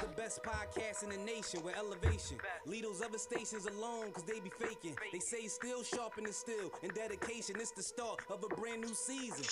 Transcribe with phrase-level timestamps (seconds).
[0.00, 2.38] the best podcast in the nation with elevation.
[2.66, 4.96] Leave those other stations alone, cause they be faking.
[5.12, 7.56] They say still sharpen the steel and dedication.
[7.58, 9.44] It's the start of a brand new season.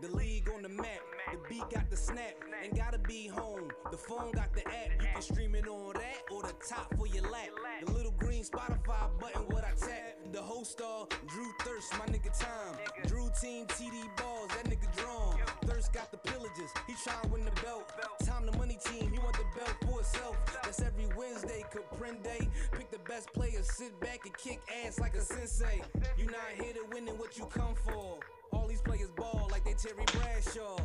[0.00, 1.00] The league on the map,
[1.32, 3.70] the beat got the snap, and gotta be home.
[3.90, 7.06] The phone got the app, you can stream it on that or the top for
[7.06, 7.48] your lap.
[7.84, 10.13] The little green Spotify button, what I tap.
[10.34, 12.74] The host star, Drew Thirst, my nigga time.
[13.06, 15.38] Drew team, TD balls, that nigga drawn.
[15.62, 17.92] Thirst got the pillagers, he tryna win the belt.
[18.24, 20.34] Time the money team, he want the belt for itself.
[20.64, 22.48] That's every Wednesday, Caprende.
[22.72, 25.80] Pick the best players, sit back and kick ass like a sensei.
[26.18, 28.18] You not here to win and what you come for.
[28.50, 30.78] All these players ball like they Terry Bradshaw.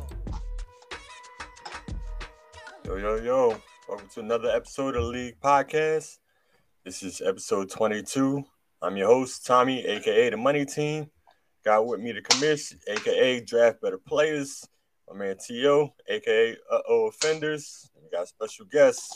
[2.84, 3.60] Yo, yo, yo.
[3.88, 6.18] Welcome to another episode of League Podcast.
[6.84, 8.44] This is episode 22.
[8.82, 11.10] I'm your host, Tommy, aka the Money Team.
[11.66, 14.66] Got with me the commish, aka Draft Better Players.
[15.06, 17.90] My man T.O., aka Uh Oh Offenders.
[18.02, 19.14] We got special guests.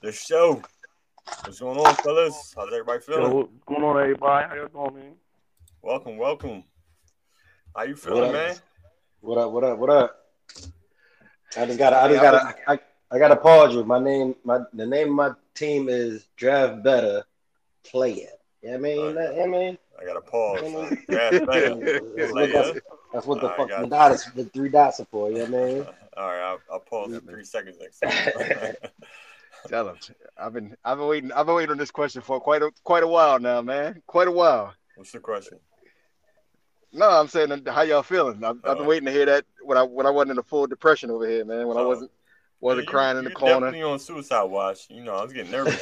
[0.00, 0.62] The show.
[1.42, 2.54] What's going on, fellas?
[2.56, 3.32] How's everybody feeling?
[3.32, 4.48] Yo, what's going on, everybody?
[4.48, 5.14] How y'all doing, man?
[5.82, 6.62] Welcome, welcome.
[7.74, 8.32] How you feeling, up?
[8.32, 8.56] man?
[9.22, 9.50] What up?
[9.50, 9.78] What up?
[9.78, 10.16] What up?
[11.56, 11.96] I just gotta.
[11.96, 12.54] I just gotta.
[12.68, 12.78] I,
[13.10, 13.82] I gotta pause you.
[13.82, 14.36] My name.
[14.44, 17.24] My the name of my team is Draft Better
[17.82, 18.37] Player.
[18.62, 18.98] Yeah, I mean.
[18.98, 19.36] Alright.
[19.36, 19.78] Yeah, I mean.
[20.00, 20.60] I got to pause.
[21.08, 21.74] Draft better.
[21.76, 22.52] That's what, Player.
[22.52, 22.80] that's,
[23.12, 23.90] that's what the Alright, fuck the you.
[23.90, 24.24] dot is.
[24.34, 25.30] The three dots are for.
[25.30, 25.86] Yeah, I mean.
[26.16, 28.74] All right, I'll, I'll pause for three seconds next time.
[29.68, 29.96] Tell him.
[30.36, 33.02] I've been I've been waiting I've been waiting on this question for quite a quite
[33.02, 34.02] a while now, man.
[34.06, 34.72] Quite a while.
[34.96, 35.58] What's the question?
[36.92, 38.42] No, I'm saying uh, how y'all feeling.
[38.44, 40.42] I've, I've been Uh, waiting to hear that when I when I wasn't in a
[40.44, 41.66] full depression over here, man.
[41.68, 41.88] When I Oh.
[41.88, 42.10] wasn't
[42.60, 43.66] wasn't You- crying in the you corner.
[43.66, 44.86] Definitely on suicide watch.
[44.90, 45.80] You know, I was getting nervous,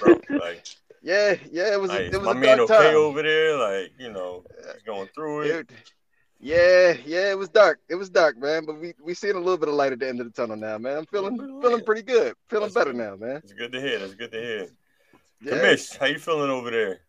[0.00, 0.20] bro.
[0.38, 0.64] Like,
[1.06, 2.96] Yeah, yeah, it was like a, is it was my a man dark okay time.
[2.96, 3.56] over there?
[3.56, 5.50] Like, you know, he's going through it.
[5.50, 5.70] It-
[6.40, 7.78] yeah, yeah, it was dark.
[7.88, 8.66] It was dark, man.
[8.66, 10.56] But we we seeing a little bit of light at the end of the tunnel
[10.56, 10.98] now, man.
[10.98, 12.34] I'm feeling Little bit of feeling pretty good.
[12.50, 12.98] Feeling That's better good.
[12.98, 13.36] now, man.
[13.36, 14.00] It's good to hear.
[14.00, 14.68] That's good to hear.
[15.40, 15.52] Yeah.
[15.52, 17.00] Kamish, how you feeling over there?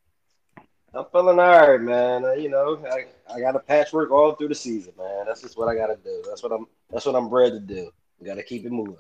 [0.94, 2.23] I'm feeling all right, man.
[2.23, 5.26] Uh, you know, I, I got to patchwork all through the season, man.
[5.26, 6.23] That's just what I got to do.
[6.27, 6.67] That's what I'm.
[6.92, 7.89] That's what I'm bred to do.
[8.23, 8.95] Got to keep it moving.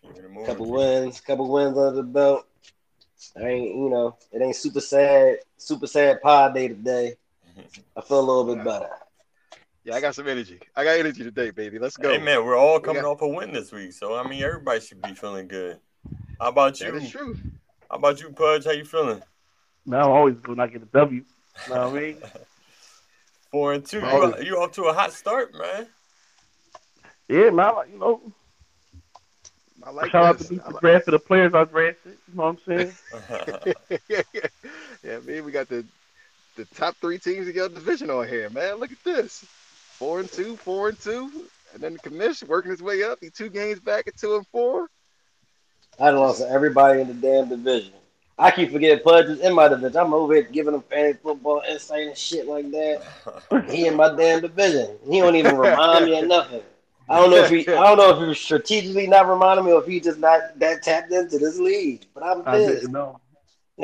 [0.00, 0.46] Keeping it moving.
[0.46, 2.46] couple wins, couple wins under the belt.
[3.36, 7.14] I ain't, you know, it ain't super sad, super sad pod day today.
[7.96, 8.88] I feel a little bit better.
[9.84, 10.58] Yeah, I got some energy.
[10.74, 11.78] I got energy today, baby.
[11.78, 12.10] Let's go.
[12.10, 14.80] Hey man, we're all coming got- off a win this week, so I mean everybody
[14.80, 15.78] should be feeling good.
[16.40, 16.92] How about you?
[16.92, 17.36] That is true.
[17.90, 18.64] How about you, Pudge?
[18.64, 19.22] How you feeling?
[19.86, 21.24] Man, I'm always good when I get a W.
[21.68, 22.16] You know what I mean?
[23.52, 24.00] Four and two.
[24.00, 25.86] You, you off to a hot start, man.
[27.28, 27.72] Yeah, man.
[27.92, 28.32] You know,
[29.86, 32.18] I like shout out to me I for the players I drafted.
[32.28, 32.92] You know what I'm
[33.46, 34.02] saying?
[35.04, 35.84] yeah, man, we got the
[36.56, 38.76] the top three teams in your division on here, man.
[38.76, 39.44] Look at this.
[39.98, 41.30] Four and two, four and two.
[41.72, 43.18] And then the commission working his way up.
[43.20, 44.88] He two games back at two and four.
[46.00, 47.92] I done lost to everybody in the damn division.
[48.38, 49.96] I keep forgetting Pudge is in my division.
[49.96, 53.02] I'm over here giving him fantasy football insight and shit like that.
[53.70, 54.96] He in my damn division.
[55.08, 56.62] He don't even remind me of nothing.
[57.08, 57.68] I don't know if he.
[57.68, 60.58] I don't know if he was strategically not reminding me, or if he just not
[60.58, 62.04] that tapped into this league.
[62.14, 62.80] But I'm I pissed.
[62.80, 63.20] didn't know.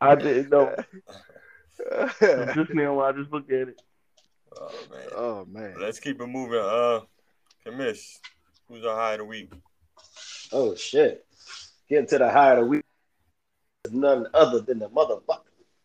[0.00, 0.74] I didn't know.
[2.54, 3.82] Just now when I just look at it.
[4.56, 5.08] oh man.
[5.16, 5.74] oh man.
[5.80, 6.60] Let's keep it moving.
[6.60, 7.00] Uh,
[7.66, 8.18] Kamish,
[8.68, 9.52] who's our high of the week?
[10.52, 11.26] Oh shit!
[11.88, 12.84] Getting to the high of the week
[13.84, 15.40] is none other than the motherfucker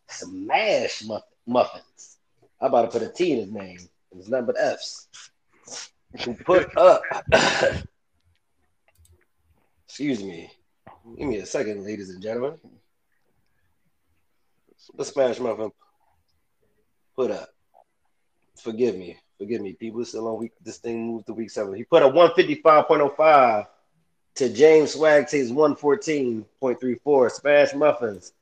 [0.07, 1.03] Smash
[1.47, 2.08] Muffins.
[2.61, 3.79] I'm about to put a T in his name.
[4.17, 5.07] It's nothing but F's.
[6.23, 7.01] Who put up?
[9.85, 10.51] Excuse me.
[11.17, 12.59] Give me a second, ladies and gentlemen.
[14.95, 15.71] The Smash Muffin
[17.15, 17.49] put up.
[18.57, 19.17] Forgive me.
[19.37, 19.73] Forgive me.
[19.73, 20.53] People still on week.
[20.63, 21.75] This thing moved to week seven.
[21.75, 23.67] He put a 155.05
[24.35, 27.31] to James Swag Swagta's 114.34.
[27.31, 28.33] Smash Muffins,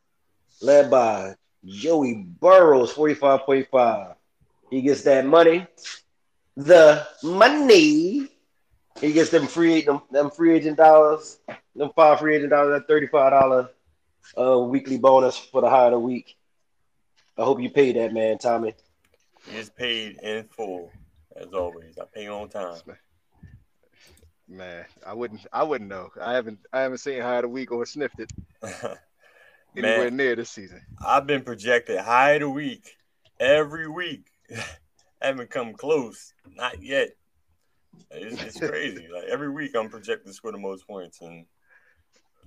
[0.61, 1.35] led by
[1.67, 4.16] Joey Burrows, 45.5.
[4.69, 5.67] He gets that money.
[6.55, 8.29] The money.
[8.99, 11.40] He gets them free them, them free agent dollars.
[11.75, 13.69] Them five free agent dollars, that $35
[14.37, 16.35] uh, weekly bonus for the high of the week.
[17.37, 18.73] I hope you pay that, man, Tommy.
[19.46, 20.91] He is paid in full,
[21.35, 21.97] as always.
[21.99, 22.81] I pay on time.
[24.47, 26.09] Man, I wouldn't I wouldn't know.
[26.19, 28.31] I haven't I haven't seen high of the week or sniffed it
[29.78, 30.82] anywhere man, near this season.
[31.06, 32.97] I've been projected high of the week
[33.40, 34.28] every week.
[35.22, 37.09] Haven't come close, not yet.
[38.12, 39.08] It's, it's crazy.
[39.14, 41.46] like every week, I'm projected to score the most points, and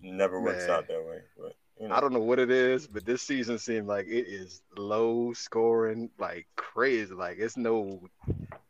[0.03, 0.71] never works Man.
[0.71, 1.19] out that way.
[1.37, 4.27] But you know, I don't know what it is, but this season seemed like it
[4.29, 7.13] is low scoring, like crazy.
[7.13, 8.03] Like it's no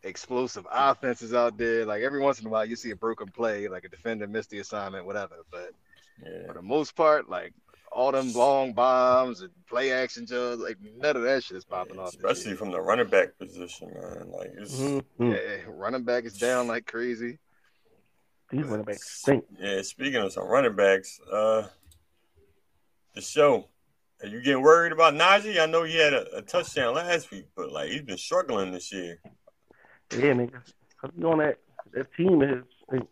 [0.03, 1.85] explosive offenses out there.
[1.85, 4.51] Like every once in a while, you see a broken play, like a defender missed
[4.51, 5.45] the assignment, whatever.
[5.51, 5.73] But
[6.25, 6.47] yeah.
[6.47, 7.53] for the most part, like
[7.93, 11.97] all them long bombs and play action jumps, like none of that shit is popping
[11.97, 12.09] Yeah, off.
[12.11, 14.31] especially from the running back position, man.
[14.31, 15.05] Like it's Mhm.
[15.19, 17.39] yeah, running back is down like crazy.
[18.51, 19.45] These running backs stink.
[19.59, 19.83] yeah.
[19.83, 21.69] Speaking of some running backs, uh,
[23.15, 23.69] the show.
[24.23, 25.59] Are you getting worried about Najee?
[25.59, 28.93] I know he had a, a touchdown last week, but like he's been struggling this
[28.93, 29.19] year.
[30.17, 30.51] Yeah, man.
[31.01, 31.59] Cause you on that
[31.93, 33.09] that team is stink.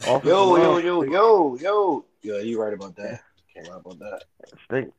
[0.00, 2.04] Offensive Yo, yo, line yo, yo, yo.
[2.22, 3.20] Yeah, you right about that.
[3.64, 4.22] Can't about that.
[4.64, 4.92] stink.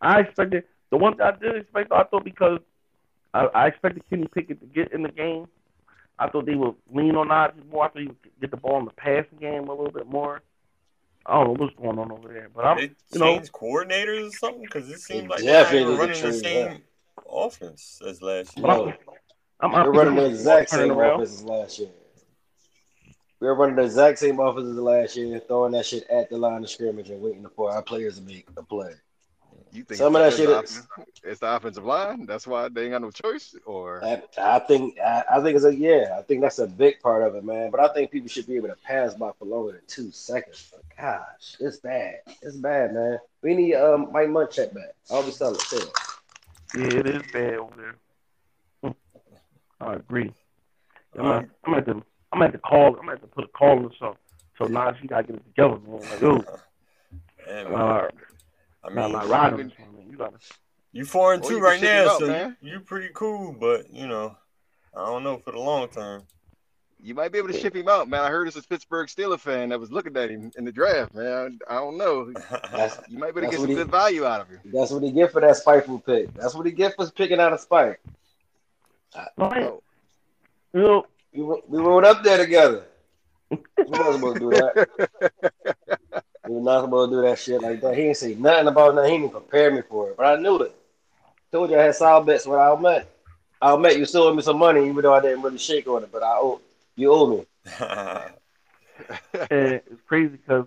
[0.00, 1.92] I expected the one thing I did expect.
[1.92, 2.60] I thought because
[3.34, 5.46] I, I expected Kenny Pickett to get in the game.
[6.18, 7.84] I thought they would lean on Najee more.
[7.84, 10.42] I thought he would get the ball in the passing game a little bit more.
[11.26, 14.30] I don't know what's going on over there, but I'm, they you know, coordinators or
[14.32, 16.82] something because it seemed like definitely they were running the changed same
[17.30, 18.66] offense as last year.
[18.66, 18.94] but I'm,
[19.60, 21.20] I'm, I'm We're running the exact same around.
[21.20, 21.90] offenses last year.
[23.40, 26.64] We were running the exact same offenses last year, throwing that shit at the line
[26.64, 28.94] of scrimmage and waiting for our players to make a play.
[29.70, 30.88] You think Some of that shit is-
[31.22, 32.26] it's the offensive line?
[32.26, 35.64] That's why they ain't got no choice, or I, I think I, I think it's
[35.64, 36.16] a yeah.
[36.18, 37.70] I think that's a big part of it, man.
[37.70, 40.72] But I think people should be able to pass by for longer than two seconds.
[40.72, 42.20] But gosh, it's bad.
[42.40, 43.18] It's bad, man.
[43.42, 44.94] We need um Mike Munchak back.
[45.10, 45.60] I always tell it.
[45.60, 45.90] Say it.
[46.74, 47.74] Yeah, it is bad over
[48.82, 48.94] there.
[49.80, 50.32] I agree.
[51.16, 52.02] I'm gonna, I'm gonna have to,
[52.32, 52.86] I'm gonna have to call.
[52.88, 54.18] I'm gonna have to put a call or something.
[54.58, 55.78] So now she gotta get it together.
[55.86, 56.00] Man.
[56.00, 56.44] Like, yo,
[57.46, 57.74] Yeah, man.
[57.74, 58.08] uh,
[58.84, 59.60] I not mean, like riding.
[59.66, 60.06] or something.
[60.10, 60.36] You gotta.
[60.92, 62.56] you four and Or two you right now, out, so man.
[62.60, 63.52] you, you pretty cool.
[63.52, 64.36] But you know,
[64.96, 66.24] I don't know for the long term.
[67.00, 68.20] you might be able to ship him out, man.
[68.20, 71.14] I heard it's a Pittsburgh Steelers fan that was looking at him in the draft,
[71.14, 71.58] man.
[71.70, 72.32] I don't know.
[72.72, 74.60] That's You might be able to get some he- good value out of him.
[74.72, 76.34] that's what he get for that spiteful pick.
[76.34, 78.00] That's what he get for picking out a spike.
[79.38, 79.82] No, I- Oh.
[80.74, 82.84] you know, We, we rode up there together.
[83.50, 84.88] We wasn't supposed to do that.
[86.46, 87.96] We were not supposed to do that shit like that.
[87.96, 89.12] He didn't say nothing about nothing.
[89.12, 90.74] He didn't prepare me for it, but I knew it.
[91.50, 93.10] Told you I had solid bets when I'll met.
[93.60, 96.02] I'll met you still owe me some money, even though I didn't really shake on
[96.02, 96.12] it.
[96.12, 96.60] But I owe
[96.96, 97.46] you owe me.
[99.50, 100.66] and it's crazy because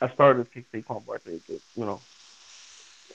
[0.00, 1.40] I started to take Saquon Barkley.
[1.48, 2.00] You know,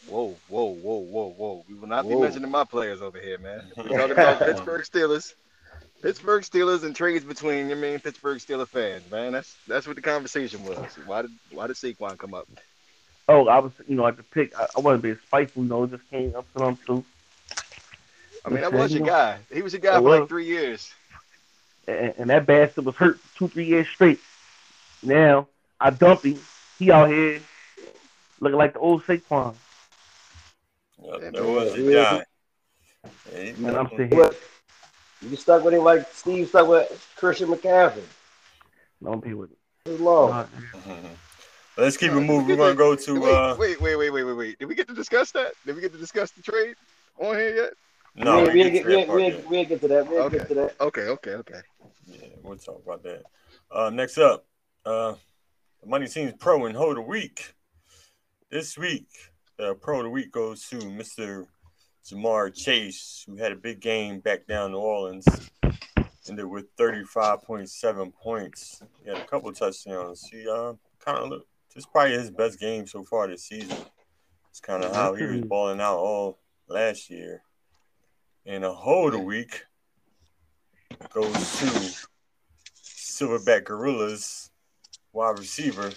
[0.07, 1.65] Whoa, whoa, whoa, whoa, whoa.
[1.67, 3.61] We will not be mentioning my players over here, man.
[3.77, 5.33] We're talking about Pittsburgh Steelers.
[6.01, 9.33] Pittsburgh Steelers and trades between you mean Pittsburgh Steelers fans, man.
[9.33, 10.77] That's that's what the conversation was.
[11.05, 12.47] Why did why did Saquon come up?
[13.29, 15.83] oh, I was, you know, at the pick, I, I wasn't being spiteful.
[15.83, 17.05] It just came up to them too.
[18.43, 19.37] I mean, that was you your guy.
[19.53, 20.91] He was your guy It for like three years.
[21.87, 24.19] and, and that bastard was hurt two, three years straight.
[25.03, 25.47] Now
[25.79, 26.39] I dump him.
[26.77, 27.41] He out here
[28.39, 29.55] looking like the old Saquon.
[31.03, 32.23] Yep, that was your Yeah.
[33.03, 33.09] guy.
[33.33, 34.31] And I'm sitting here.
[35.21, 38.03] You stuck with him like Steve stuck with Christian McCaffrey.
[39.03, 39.57] Don't be with it.
[39.85, 40.31] Too long.
[40.31, 41.09] Uh, Mhm.
[41.77, 42.47] Let's keep it Uh, moving.
[42.57, 44.59] We're gonna go to- to uh wait, wait, wait, wait, wait, wait.
[44.59, 45.53] Did we get to discuss that?
[45.65, 46.75] Did we get to discuss the trade
[47.17, 47.73] on here yet?
[48.15, 49.69] no, we, we we, get didn't to get, that we, part we, didn't- we didn't
[49.69, 50.07] get to that.
[50.07, 50.47] We didn't get Okay.
[50.49, 50.81] to that.
[50.81, 51.61] Okay, okay, okay.
[52.07, 53.23] Yeah, we'll talk about that.
[53.71, 54.45] Uh, next up,
[54.85, 55.13] uh,
[55.81, 57.53] the Money Team's Pro and Ho of the Week.
[58.49, 59.07] This week,
[59.59, 61.45] the Pro of the Week goes to Mr.
[62.06, 65.25] Ja'Marr Chase, who had a big game back down New Orleans.
[66.29, 68.81] Ended with 35.7 points.
[69.04, 70.25] He had a couple touchdowns.
[70.31, 70.73] He uh,
[71.04, 73.75] kind of looked, this is probably his best game so far this season.
[74.49, 76.39] It's kind of how he was balling out all
[76.69, 77.42] last year.
[78.45, 79.66] And a Ho of the Week
[81.11, 82.06] goes to
[82.81, 84.51] Silverback Gorillas
[85.11, 85.92] wide receiver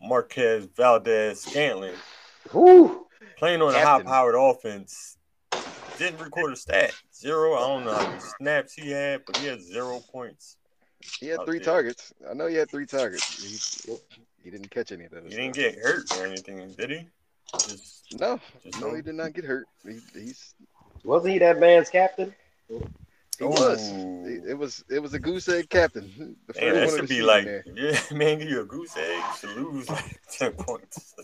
[0.00, 1.96] Marquez Valdes-Scantling.
[2.52, 3.06] Whew.
[3.36, 5.16] Playing on a high powered offense.
[5.98, 6.92] Didn't record a stat.
[7.14, 7.54] Zero.
[7.54, 10.56] I don't know how many snaps he had, but he had zero points.
[11.20, 11.66] He had three there.
[11.66, 12.12] targets.
[12.28, 13.84] I know he had three targets.
[13.86, 13.96] He,
[14.42, 15.24] he didn't catch any of those.
[15.28, 17.06] He didn't get hurt or anything, did he?
[17.68, 19.66] Just, No, just no, he did not get hurt.
[19.86, 20.54] He, he's
[21.04, 22.34] Wasn't he that man's captain?
[23.38, 23.92] He was.
[23.92, 24.24] Ooh.
[24.26, 26.36] It, it was it was a goose egg captain.
[26.46, 27.64] The Man, that one of should be like, there.
[27.74, 31.14] yeah, man, give you a goose egg to lose like 10 points.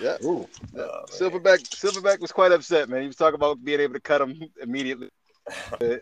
[0.00, 0.16] Yeah.
[0.24, 0.48] Ooh.
[0.48, 0.88] Oh, man.
[1.10, 3.02] Silverback Silverback was quite upset, man.
[3.02, 5.10] He was talking about being able to cut him immediately
[5.80, 6.00] as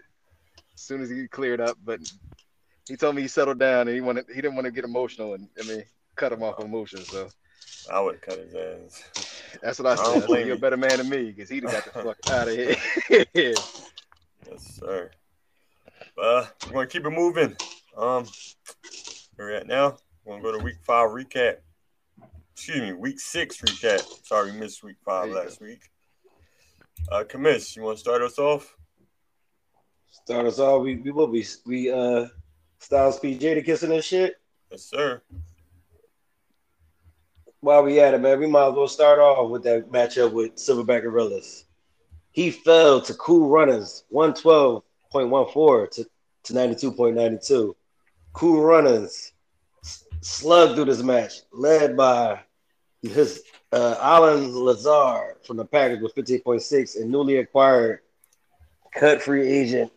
[0.77, 2.01] soon as he cleared up, but
[2.89, 5.35] he told me he settled down and he wanted he didn't want to get emotional
[5.35, 5.85] and I mean
[6.17, 7.01] cut him off emotion.
[7.05, 7.29] So
[7.93, 9.59] I would cut his ass.
[9.63, 10.23] that's what I I said.
[10.23, 12.49] I said, You're a better man than me because he'd have got the fuck out
[12.49, 13.25] of here.
[14.51, 15.11] Yes, sir.
[16.21, 17.57] Uh, we're gonna keep it moving.
[17.97, 18.27] Um,
[19.37, 19.97] where we at now?
[20.25, 21.57] We're gonna go to week five recap.
[22.53, 24.03] excuse me, week six recap.
[24.27, 25.81] Sorry, we missed week five There you last week.
[27.11, 28.77] Uh, Commiss, you want to start us off?
[30.11, 30.83] Start us off.
[30.83, 32.27] We we what we we uh
[32.81, 34.35] Styles P Jada kissing and shit.
[34.71, 35.23] Yes, sir.
[37.61, 40.57] While we at it, man, we might as well start off with that matchup with
[40.57, 41.65] Silverback Gorillas.
[42.31, 44.05] He fell to Cool Runners
[45.13, 46.07] 112.14 to,
[46.45, 47.75] to 92.92.
[48.33, 49.33] Cool Runners
[50.21, 52.41] slugged through this match, led by
[53.03, 58.01] his uh, Allen Lazard from the Packers with 15.6 and newly acquired
[58.95, 59.91] cut free agent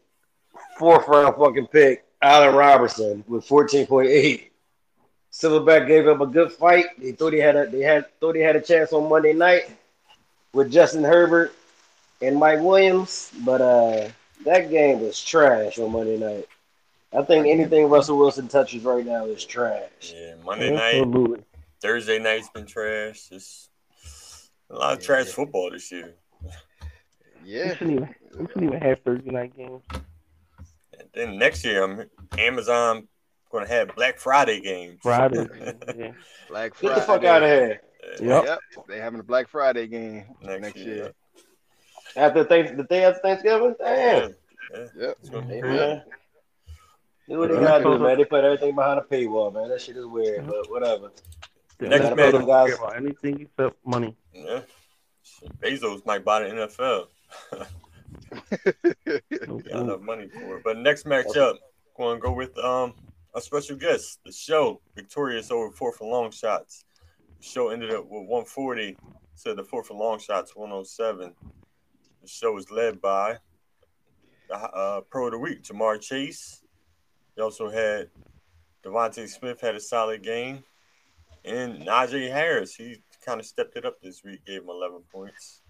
[0.77, 4.49] fourth round fucking pick Allen Robinson with 14.8.
[5.31, 6.85] Silverback gave up a good fight.
[6.99, 9.63] They thought he had a they had thought he had a chance on Monday night
[10.53, 11.53] with Justin Herbert
[12.21, 14.09] and Mike Williams, but uh
[14.45, 16.47] that game was trash on Monday night.
[17.15, 20.13] I think anything Russell Wilson touches right now is trash.
[20.13, 21.43] Yeah, Monday night,
[21.81, 23.29] Thursday night's been trash.
[23.29, 23.69] Just
[24.69, 25.05] a lot of Yeah.
[25.05, 26.15] trash football this year.
[27.45, 27.69] Yeah.
[27.69, 29.83] We shouldn't even, we shouldn't even have Thursday night games.
[30.97, 33.07] And then next year, I'm Amazon
[33.51, 34.99] going to have Black Friday games.
[35.03, 35.45] Friday.
[35.97, 36.11] yeah.
[36.49, 37.81] Black Get the fuck out of here.
[38.19, 38.45] Yep.
[38.45, 38.59] Yep.
[38.87, 40.95] They having a Black Friday game Next next, year.
[40.95, 41.11] year.
[42.15, 43.75] After thanks the day after Thanksgiving?
[43.79, 44.33] Damn.
[44.73, 45.17] Yep.
[45.19, 46.03] It's gonna Hey, man.
[47.29, 48.17] Do what they gotta do, man.
[48.17, 49.69] They put everything behind a paywall, man.
[49.69, 51.11] That shit is weird, but whatever.
[51.77, 52.31] The Next NFL match.
[52.31, 54.15] don't care about anything except money.
[54.33, 54.61] Yeah.
[55.61, 57.07] Bezos might buy the NFL.
[59.05, 60.63] Got enough money for it.
[60.63, 61.55] But next matchup,
[61.97, 62.93] going to go with um
[63.35, 66.85] a special guest, the show, victorious over fourth and long shots.
[67.39, 68.95] The show ended up with 140,
[69.33, 71.33] so the fourth and long shots 107.
[72.23, 73.37] The show was led by
[74.47, 76.63] the uh, pro of the week, Ja'Marr Chase.
[77.35, 78.07] He also had
[78.81, 80.63] DeVonta Smith had a solid game,
[81.43, 85.63] and Najee Harris he kind of stepped it up this week, gave him 11 points.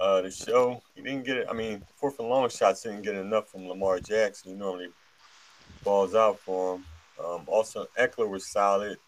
[0.00, 1.46] Uh, the show he didn't get it.
[1.48, 4.50] I mean, fourth and long shots didn't get enough from Lamar Jackson.
[4.50, 4.88] He normally
[5.84, 6.84] balls out for him.
[7.24, 8.98] Um, also, Ekeler was solid.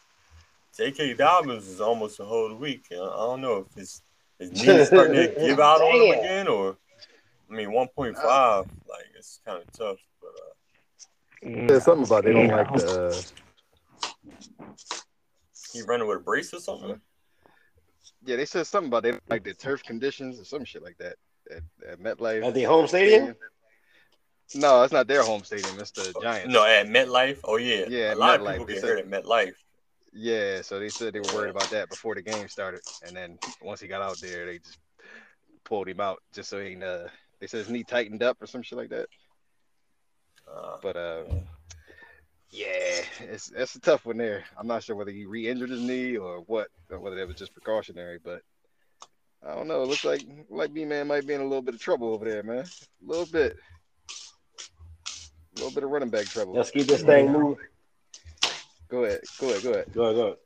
[0.77, 1.15] J.K.
[1.15, 2.85] Dobbins was almost a whole week.
[2.93, 4.03] I don't know if his
[4.51, 6.77] his knee starting to give out on him again, or
[7.51, 8.67] I mean, one point five.
[8.89, 9.99] Like it's kind of tough.
[10.21, 11.67] But uh, Yeah.
[11.67, 12.57] There's something about they don't Yeah.
[12.57, 13.09] like the.
[13.09, 13.13] Uh
[15.73, 17.01] he running with a brace or something.
[18.25, 20.99] Yeah, they said something about they don't like the turf conditions or some shit like
[20.99, 21.17] that
[21.51, 22.45] at, at MetLife.
[22.47, 23.35] At the home stadium?
[24.55, 25.79] No, it's not their home stadium.
[25.81, 26.53] It's the Giants.
[26.53, 27.39] No, at MetLife.
[27.45, 28.45] Oh yeah, Yeah, A lot MetLife.
[28.47, 29.55] of people get said- hurt at MetLife.
[30.15, 33.39] Yeah, so they said they were worried about that before the game started, and then
[33.63, 34.79] once he got out there, they just
[35.65, 36.77] pulled him out just so he.
[36.83, 37.09] Uh,
[37.41, 39.09] they said his knee tightened up or some shit like that.
[40.47, 41.25] Uh, But uh,
[42.51, 44.45] yeah, it's it's a tough one there.
[44.59, 47.55] I'm not sure whether he re-injured his knee or what, or whether that was just
[47.55, 48.19] precautionary.
[48.23, 48.43] But
[49.43, 49.83] I don't know.
[49.83, 52.25] It looks like like B man might be in a little bit of trouble over
[52.29, 52.65] there, man.
[52.67, 53.57] A little bit,
[55.55, 56.55] a little bit of running back trouble.
[56.55, 57.57] Let's keep this thing moving.
[58.93, 59.87] Go ahead, go ahead, go ahead.
[59.95, 60.37] Go ahead, go ahead.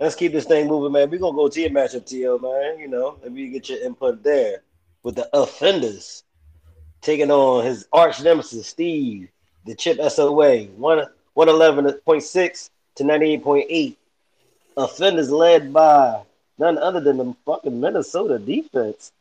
[0.00, 1.10] Let's keep this thing moving, man.
[1.10, 2.78] We're gonna go to your matchup, TL, man.
[2.80, 4.62] You know, maybe you get your input there
[5.02, 6.24] with the offenders
[7.02, 9.28] taking on his arch nemesis, Steve,
[9.66, 11.04] the chip SOA, one
[11.36, 13.96] 111.6 to 98.8.
[14.78, 16.22] Offenders led by
[16.56, 19.12] none other than the fucking Minnesota defense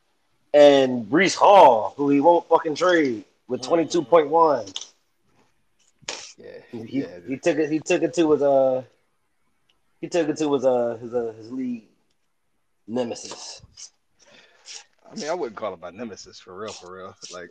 [0.53, 4.90] and Breece Hall, who he won't fucking trade with 22.1.
[6.41, 7.07] Yeah, He, yeah.
[7.27, 7.69] he took it.
[7.71, 8.83] He took it to his uh.
[10.00, 11.83] He took it to his uh his uh, his league
[12.88, 13.62] nemesis.
[15.12, 17.15] I mean, I wouldn't call him my nemesis for real, for real.
[17.33, 17.50] Like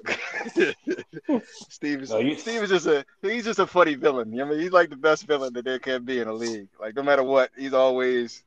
[1.69, 4.31] Steve is No, you- Steve is just a he's just a funny villain.
[4.33, 6.33] You know, I mean, he's like the best villain that there can be in a
[6.33, 6.69] league.
[6.81, 8.43] Like no matter what, he's always.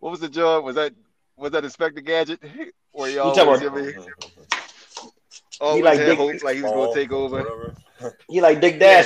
[0.00, 0.64] What was the job?
[0.64, 0.92] Was that
[1.36, 2.40] was that Inspector Gadget?
[2.92, 3.94] He always, talking you know what I mean,
[5.60, 7.74] always like had Dick- like he was gonna take over.
[8.28, 9.02] He like Dick Yeah.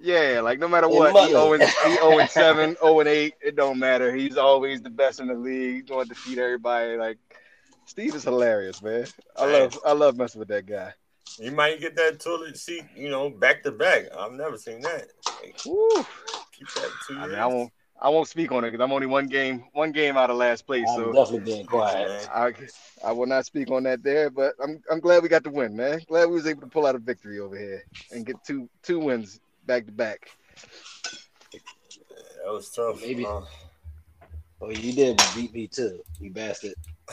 [0.00, 0.34] Dastardly.
[0.34, 1.58] Yeah, like no matter what, he Muttley.
[1.58, 4.14] 0 he 0 and 7, 0 and 8, it don't matter.
[4.14, 5.74] He's always the best in the league.
[5.74, 6.96] He's going to defeat everybody.
[6.96, 7.18] Like
[7.86, 9.06] Steve is hilarious, man.
[9.36, 10.92] I love I love messing with that guy.
[11.38, 14.06] You might get that toilet seat, you know, back to back.
[14.16, 15.08] I've never seen that.
[15.42, 15.56] Like,
[16.52, 19.06] keep that two I mean, I won't I won't speak on it because I'm only
[19.06, 20.86] one game one game out of last place.
[20.88, 22.28] I'm So definitely being quiet.
[22.32, 22.54] I
[23.04, 25.76] I will not speak on that there, but I'm I'm glad we got the win,
[25.76, 26.00] man.
[26.08, 28.98] Glad we was able to pull out a victory over here and get two two
[28.98, 30.30] wins back to back.
[31.52, 33.00] That was tough.
[33.00, 33.24] Maybe.
[33.24, 33.42] Uh,
[34.62, 36.74] Oh, you did beat me too, you bastard.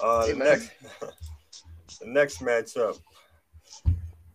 [0.00, 0.48] uh, Hey, the man.
[0.48, 0.70] next,
[2.00, 2.98] the next matchup.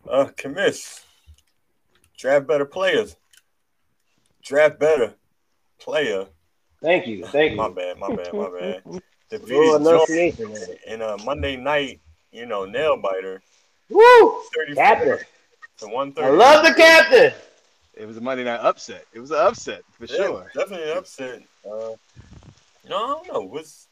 [0.08, 1.02] Uh, commiss.
[2.16, 3.16] Draft better players.
[4.44, 5.14] Draft better
[5.80, 6.26] player.
[6.80, 7.26] Thank you.
[7.26, 7.56] Thank you.
[7.56, 8.82] My bad, my bad, my bad.
[8.84, 13.42] Little Defeated Georgia in a Monday night, you know, nail biter.
[13.90, 14.40] Woo!
[14.54, 15.18] 34 Captain.
[15.78, 16.26] To 130.
[16.26, 17.32] I love the captain.
[17.94, 19.04] It was a Monday night upset.
[19.14, 20.50] It was an upset for Yeah, sure.
[20.54, 21.42] Definitely an upset.
[21.64, 21.94] Uh,
[22.88, 23.40] no, I don't know.
[23.40, 23.88] Was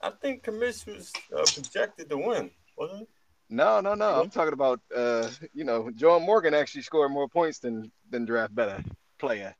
[0.00, 3.06] I think Commish was uh, projected to win, wasn't he?
[3.48, 4.20] No, no, no.
[4.20, 8.54] I'm talking about uh, you know, John Morgan actually scored more points than than draft
[8.54, 8.82] better
[9.18, 9.54] player.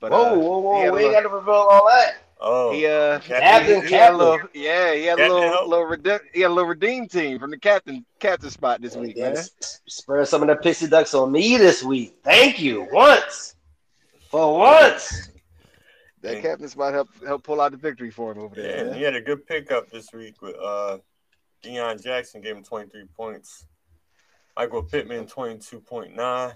[0.00, 0.92] But Whoa, uh, whoa, whoa!
[0.92, 2.16] We ain't got to reveal all that.
[2.40, 5.68] Oh, he uh Captain, he, he had a little yeah, he had a little help.
[5.68, 9.16] little redeem, he had a little redeem team from the captain captain spot this week,
[9.18, 9.36] man.
[9.88, 12.14] Spread some of the pixie ducks on me this week.
[12.22, 12.86] Thank you.
[12.92, 13.56] Once.
[14.30, 15.30] For once.
[16.22, 16.42] That Yeah.
[16.42, 18.76] captain spot helped help pull out the victory for him over there.
[18.78, 18.98] and man.
[18.98, 20.98] he had a good pickup this week with uh,
[21.64, 23.66] Deon Jackson gave him 23 points.
[24.56, 26.54] Michael Pittman 22.9,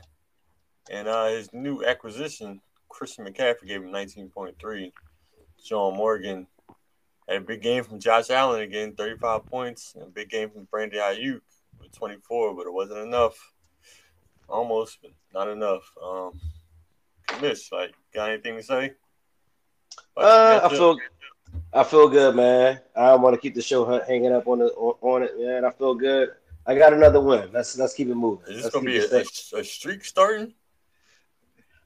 [0.91, 4.93] and uh, his new acquisition Christian McCaffrey gave him 19.3.
[5.63, 6.47] John Morgan
[7.29, 11.01] a big game from Josh Allen again, 35 points, and a big game from Brandon
[11.01, 11.41] Aiyuk
[11.81, 13.53] with 24, but it wasn't enough.
[14.49, 15.91] Almost, but not enough.
[16.03, 16.41] Um,
[17.41, 18.93] Miss, like, got anything to say?
[20.17, 20.99] Uh, I feel
[21.73, 22.81] I feel good, man.
[22.97, 25.65] I want to keep the show hanging up on the on, on it, man.
[25.65, 26.31] I feel good.
[26.67, 27.51] I got another win.
[27.53, 28.47] Let's let's keep it moving.
[28.49, 30.55] Is this Let's gonna be a, a, a streak starting?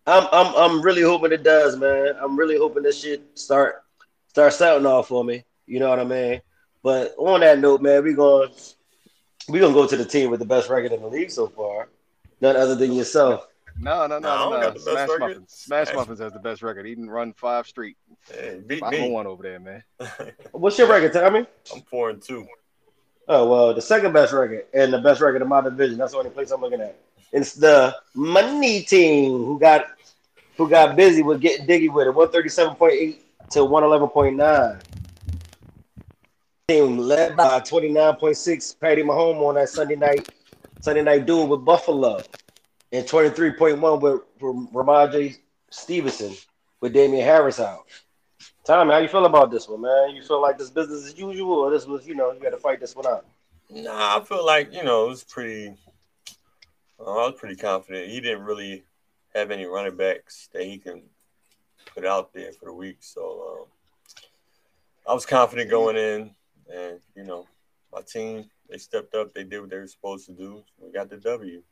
[0.07, 2.15] I'm I'm I'm really hoping it does, man.
[2.21, 3.83] I'm really hoping this shit start
[4.29, 5.45] start starting off for me.
[5.67, 6.41] You know what I mean?
[6.83, 8.51] But on that note, man, we going
[9.49, 11.89] we gonna go to the team with the best record in the league so far.
[12.41, 13.47] None other than yourself.
[13.79, 14.61] No, no, No, no, no.
[14.63, 15.21] got the best Smash record.
[15.21, 15.53] Muffins.
[15.53, 16.87] Smash Smash- Muffins has the best record.
[16.87, 17.97] He didn't run five straight.
[18.31, 19.05] Hey, beat Five me.
[19.05, 19.83] and one over there, man.
[20.53, 21.47] What's your record, Tommy?
[21.75, 22.47] I'm four and two.
[23.29, 25.99] Oh well, the second best record and the best record in my division.
[25.99, 26.97] That's the only place I'm looking at.
[27.33, 29.87] It's the money team who got
[30.57, 32.15] who got busy with getting diggy with it.
[32.15, 34.81] One thirty seven point eight to one eleven point nine.
[36.69, 38.73] Team led by twenty nine point six.
[38.73, 40.29] Patty Mahomes on that Sunday night
[40.81, 42.21] Sunday night duel with Buffalo,
[42.93, 45.37] and twenty three point one with from Rhamondre
[45.71, 46.35] Stevenson
[46.81, 47.87] with Damien Harris out.
[48.65, 50.17] Tommy, how you feel about this one, man?
[50.17, 52.57] You feel like this business as usual, or this was, you know, you got to
[52.57, 53.25] fight this one out?
[53.71, 55.77] Nah, I feel like you know it was pretty.
[56.99, 58.11] uh, I was pretty confident.
[58.11, 58.83] He didn't really
[59.37, 61.03] have any running backs that he can
[61.95, 63.67] put out there for the week, so um,
[65.09, 66.31] I was confident going in,
[66.73, 67.47] and you know
[67.93, 69.33] my team they stepped up.
[69.35, 70.63] They did what they were supposed to do.
[70.79, 71.63] We got the W.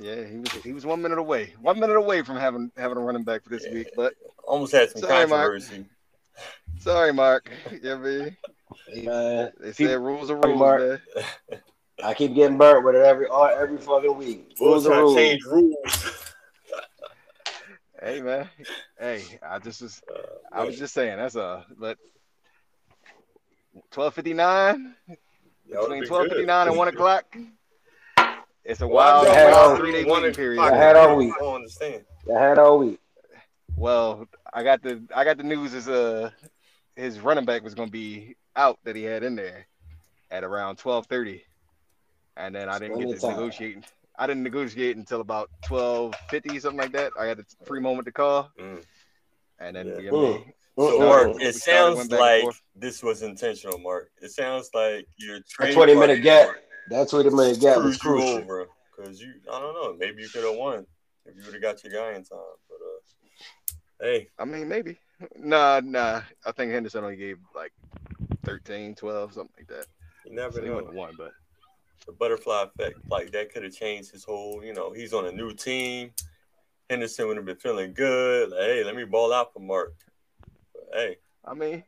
[0.00, 1.54] Yeah, he was he was one minute away.
[1.60, 3.74] One minute away from having having a running back for this Yeah.
[3.74, 3.88] week.
[3.96, 4.14] But
[4.46, 5.30] Almost had some Sorry, Mark.
[5.52, 5.84] controversy.
[6.78, 7.50] sorry, Mark.
[7.72, 8.36] You know what I mean?
[9.60, 10.80] They People- said rules are rules, Mark.
[10.80, 11.00] man.
[12.02, 14.54] I keep getting burnt with it every every fucking week.
[14.60, 15.14] Rules Rules are trying rules.
[15.16, 16.24] change rules.
[18.00, 18.48] Hey man.
[18.98, 20.18] Hey, I just was Uh,
[20.52, 21.98] I was just saying that's a but
[23.90, 26.46] twelve fifty nine between would've been twelve fifty good.
[26.46, 27.24] nine and one o'clock.
[28.64, 30.60] It's a wild, y'all had wild all- three day one waiting period.
[30.60, 31.32] I had all week.
[31.34, 32.04] I don't understand.
[32.34, 33.00] I had all week.
[33.76, 36.30] Well, I got the I got the news is uh
[36.96, 39.66] his running back was gonna be out that he had in there
[40.30, 41.42] at around twelve thirty,
[42.38, 43.30] and then I didn't get to time.
[43.32, 43.84] negotiate.
[44.18, 47.12] I didn't negotiate until about twelve fifty something like that.
[47.18, 48.82] I had a free moment to call, Mm.
[49.60, 49.96] and then Yeah.
[50.12, 50.54] we, Mm.
[50.78, 50.98] So.
[51.00, 54.12] Mark, it sounds went back and like this was intentional, Mark.
[54.22, 56.56] It sounds like your That trade 20 minute partner gap.
[56.90, 58.42] That 20 minute gap was screwed you crucial.
[58.44, 60.86] over because you, I don't know, maybe you could have won
[61.26, 62.38] if you would have got your guy in time.
[62.68, 64.98] But uh, hey, I mean, maybe.
[65.36, 66.22] Nah, nah.
[66.46, 67.72] I think Henderson only gave like
[68.44, 69.86] 13, 12, something like that.
[70.26, 70.76] you never So he know.
[70.76, 71.32] wouldn't have won, but
[72.08, 74.64] The butterfly effect, like that, could have changed his whole.
[74.64, 76.10] You know, he's on a new team.
[76.88, 78.48] Henderson would have been feeling good.
[78.50, 79.94] Like, hey, let me ball out for Mark.
[80.72, 81.84] But, hey, I mean,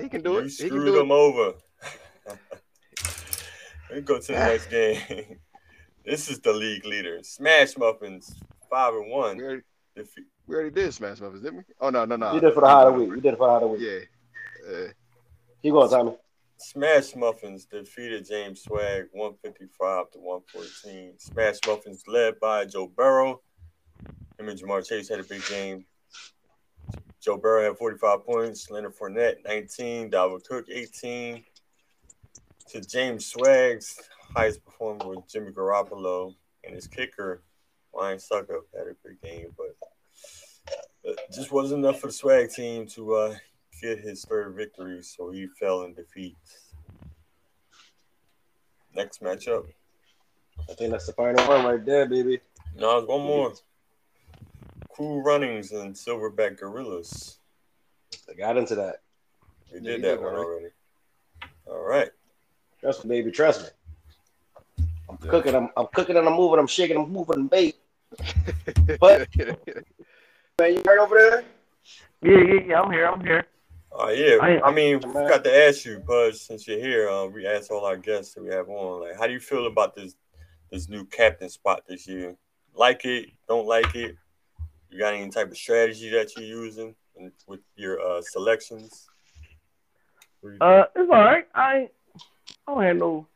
[0.00, 0.50] he can do you it.
[0.52, 1.14] He can screwed do him it.
[1.14, 1.54] over.
[3.92, 5.40] we go to the next game.
[6.04, 7.18] this is the league leader.
[7.24, 8.40] Smash Muffins,
[8.70, 9.38] five and one.
[9.38, 9.62] We already,
[9.98, 11.64] Defe- we already did Smash Muffins, didn't we?
[11.80, 12.32] Oh no, no, no.
[12.34, 13.08] You did it for the high of the week.
[13.08, 13.80] You did it for the high of week.
[13.82, 14.72] Yeah.
[14.72, 14.88] Uh,
[15.62, 16.16] Keep going, Tommy.
[16.58, 21.18] Smash Muffins defeated James Swag 155 to 114.
[21.18, 23.40] Smash Muffins led by Joe Burrow.
[24.38, 25.86] Him and Ja'Marr Chase had a big game.
[27.20, 28.70] Joe Burrow had 45 points.
[28.70, 30.10] Leonard Fournette 19.
[30.10, 31.44] Dalvin Cook 18.
[32.70, 33.96] To James Swag's
[34.34, 37.42] highest performer was Jimmy Garoppolo and his kicker
[37.94, 43.14] Ryan Succop had a big game, but just wasn't enough for the Swag team to
[43.14, 43.34] uh,
[43.80, 46.36] get his third victory, so he fell in defeat.
[48.94, 49.66] Next matchup.
[50.68, 52.40] I think that's the final one right there, baby.
[52.76, 53.52] No, there's one more.
[54.96, 57.38] Cool Runnings and Silverback Gorillas.
[58.28, 58.96] I got into that.
[59.72, 60.44] We did you that did one already.
[60.44, 60.68] already.
[61.66, 62.10] All right.
[62.80, 63.30] Trust me, baby.
[63.30, 63.68] Trust me.
[65.08, 65.30] I'm Yeah.
[65.30, 65.54] cooking.
[65.54, 66.58] I'm, I'm cooking and I'm moving.
[66.58, 66.96] I'm shaking.
[66.96, 67.36] I'm moving.
[67.36, 67.76] I'm bait.
[69.00, 69.28] But
[70.58, 71.44] man, you right over there?
[72.22, 72.80] Yeah, yeah, yeah.
[72.80, 73.06] I'm here.
[73.06, 73.46] I'm here.
[73.92, 77.08] Uh, yeah, I- I, mean, we got to ask you, Buzz, since you're here.
[77.08, 79.66] Uh, we ask all our guests that we have on, like, how do you feel
[79.66, 80.14] about this
[80.70, 82.36] this new captain spot this year?
[82.74, 83.30] Like it?
[83.48, 84.16] Don't like it?
[84.90, 89.08] You got any type of strategy that you're using in, with your uh, selections?
[90.42, 91.48] You Uh, it's all right.
[91.54, 91.88] I
[92.66, 93.26] I don't have no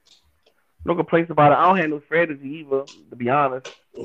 [0.84, 1.56] no complaints about it.
[1.56, 3.74] I don't have no strategy either, to be honest.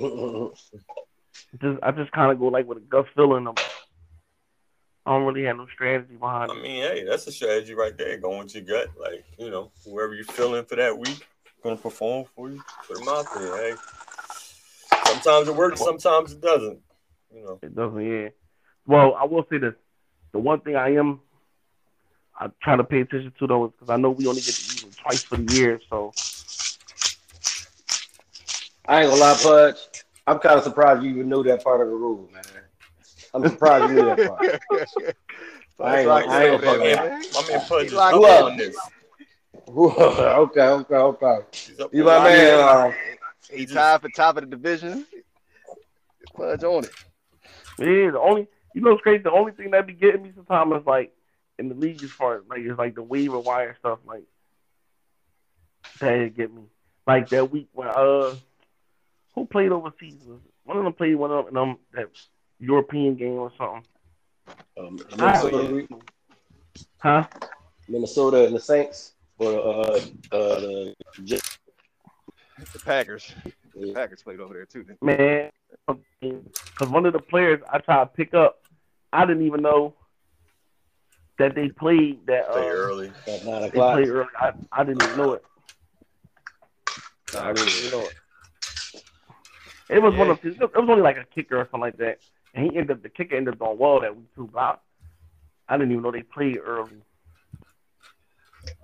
[1.62, 3.48] Just I just kind of go like with a gut feeling.
[3.48, 3.56] Of,
[5.08, 6.58] I don't really have no strategy behind it.
[6.58, 8.18] I mean, hey, that's a strategy right there.
[8.18, 11.26] Going with your gut, like you know, whoever you're feeling for that week,
[11.64, 12.62] gonna perform for you.
[12.86, 13.58] Put them out there.
[13.58, 13.76] Hey,
[15.06, 16.80] sometimes it works, sometimes it doesn't.
[17.34, 18.06] You know, It doesn't.
[18.06, 18.30] Yeah.
[18.86, 19.76] Well, I will say this:
[20.34, 21.22] the one thing I am
[22.38, 24.62] I try to pay attention to though is because I know we only get to
[24.62, 25.80] use it twice for the year.
[25.90, 26.12] So
[28.86, 29.78] I ain't gonna lie, Pudge.
[30.28, 32.44] I'm kind of surprised you even knew that part of the rule, man.
[33.44, 34.42] I'm surprised you knew that part.
[35.80, 38.14] I ain't gonna- I ain't gonna fuck my man, with my man Pudge is locked
[38.16, 38.52] up in.
[38.52, 38.78] on this.
[39.70, 41.38] okay, okay, okay.
[41.92, 42.38] You on my it.
[42.38, 42.60] man.
[42.60, 42.92] Uh,
[43.52, 45.06] He tied for top of the division.
[46.36, 46.92] Fudge on it.
[47.80, 49.24] yeah, the only you know, it's crazy.
[49.24, 51.12] The only thing that be getting me sometimes is like
[51.60, 54.24] in the league as far as like it's like the waiver wire stuff like
[56.00, 56.64] that get me.
[57.06, 58.36] Like that week when uh
[59.36, 60.24] who played overseas?
[60.26, 62.08] Was One of them played one of them in um, that
[62.60, 63.84] European game or something.
[64.78, 65.88] um, I- Minnesota,
[67.00, 67.28] Huh?
[67.90, 69.82] Minnesota and the Saints, or uh,
[70.32, 71.58] uh, the Jets.
[72.74, 73.34] The Packers.
[73.76, 74.86] The Packers played over there too.
[75.02, 75.52] Man,
[76.22, 78.62] because one of the players I tried to pick up,
[79.14, 79.94] I didn't even know
[81.38, 82.48] that they played that.
[82.52, 83.12] Play Uh, early.
[83.28, 83.62] at nine o'clock.
[83.62, 83.94] they o'clock.
[83.96, 84.28] played early.
[84.40, 85.44] I, I didn't even know it.
[87.38, 88.16] I didn't even know it.
[89.90, 92.20] It was one of it was only like a kicker or something like that, and
[92.58, 94.50] he ended up the kicker ended up on wall that week too.
[94.52, 94.76] But I,
[95.70, 97.02] I didn't even know they played early.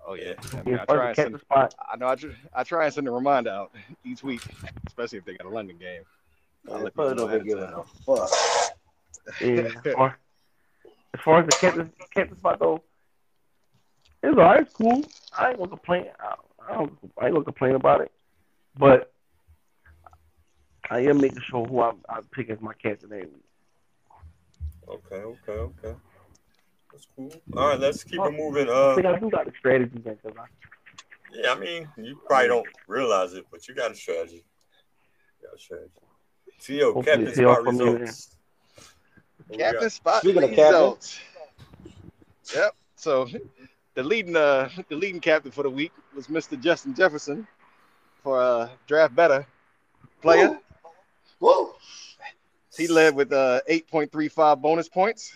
[0.06, 0.34] Oh yeah.
[0.54, 1.36] I, mean, I try and send.
[1.36, 1.74] the spot.
[1.92, 2.08] I know.
[2.08, 3.72] I, tr- I try and send a reminder out
[4.04, 4.42] each week,
[4.88, 6.04] especially if they got a London game.
[6.68, 8.30] I'll Man, let people Pudge know don't ahead be of a fuck.
[9.42, 9.48] Yeah.
[9.86, 10.18] as, far,
[11.14, 12.82] as far as the captain captain spot though,
[14.22, 14.62] it's alright.
[14.62, 15.04] It's cool.
[15.38, 16.06] I ain't gonna complain.
[16.20, 16.36] I,
[16.70, 16.98] I don't.
[17.20, 18.12] I ain't gonna complain about it.
[18.78, 19.12] But
[20.90, 23.44] I am making sure who I, I pick as my captain every week.
[24.90, 25.96] Okay, okay, okay.
[26.92, 27.32] That's cool.
[27.56, 28.70] All right, let's keep it moving.
[28.70, 30.46] I Uh, think I do got the strategy then, cause I,
[31.32, 34.44] yeah, I mean, you probably don't realize it, but you got a strategy.
[35.42, 35.90] You got a strategy.
[36.62, 38.36] Theo, Hopefully captain it pay off spot results.
[39.48, 39.72] What we got?
[39.72, 40.66] Captain spot Speaking of captain.
[40.66, 41.20] results.
[42.56, 42.76] Yep.
[42.96, 43.28] So
[43.96, 46.60] the leading uh the leading captain for the week was Mr.
[46.62, 47.48] Justin Jefferson
[48.22, 49.46] for uh draft better
[50.22, 50.60] player.
[51.40, 51.73] Whoa.
[52.76, 55.32] He led with uh 8.35 bonus points.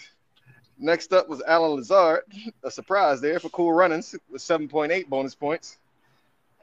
[0.79, 2.21] Next up was Allen Lazard,
[2.63, 5.77] a surprise there for cool runnings with 7.8 bonus points.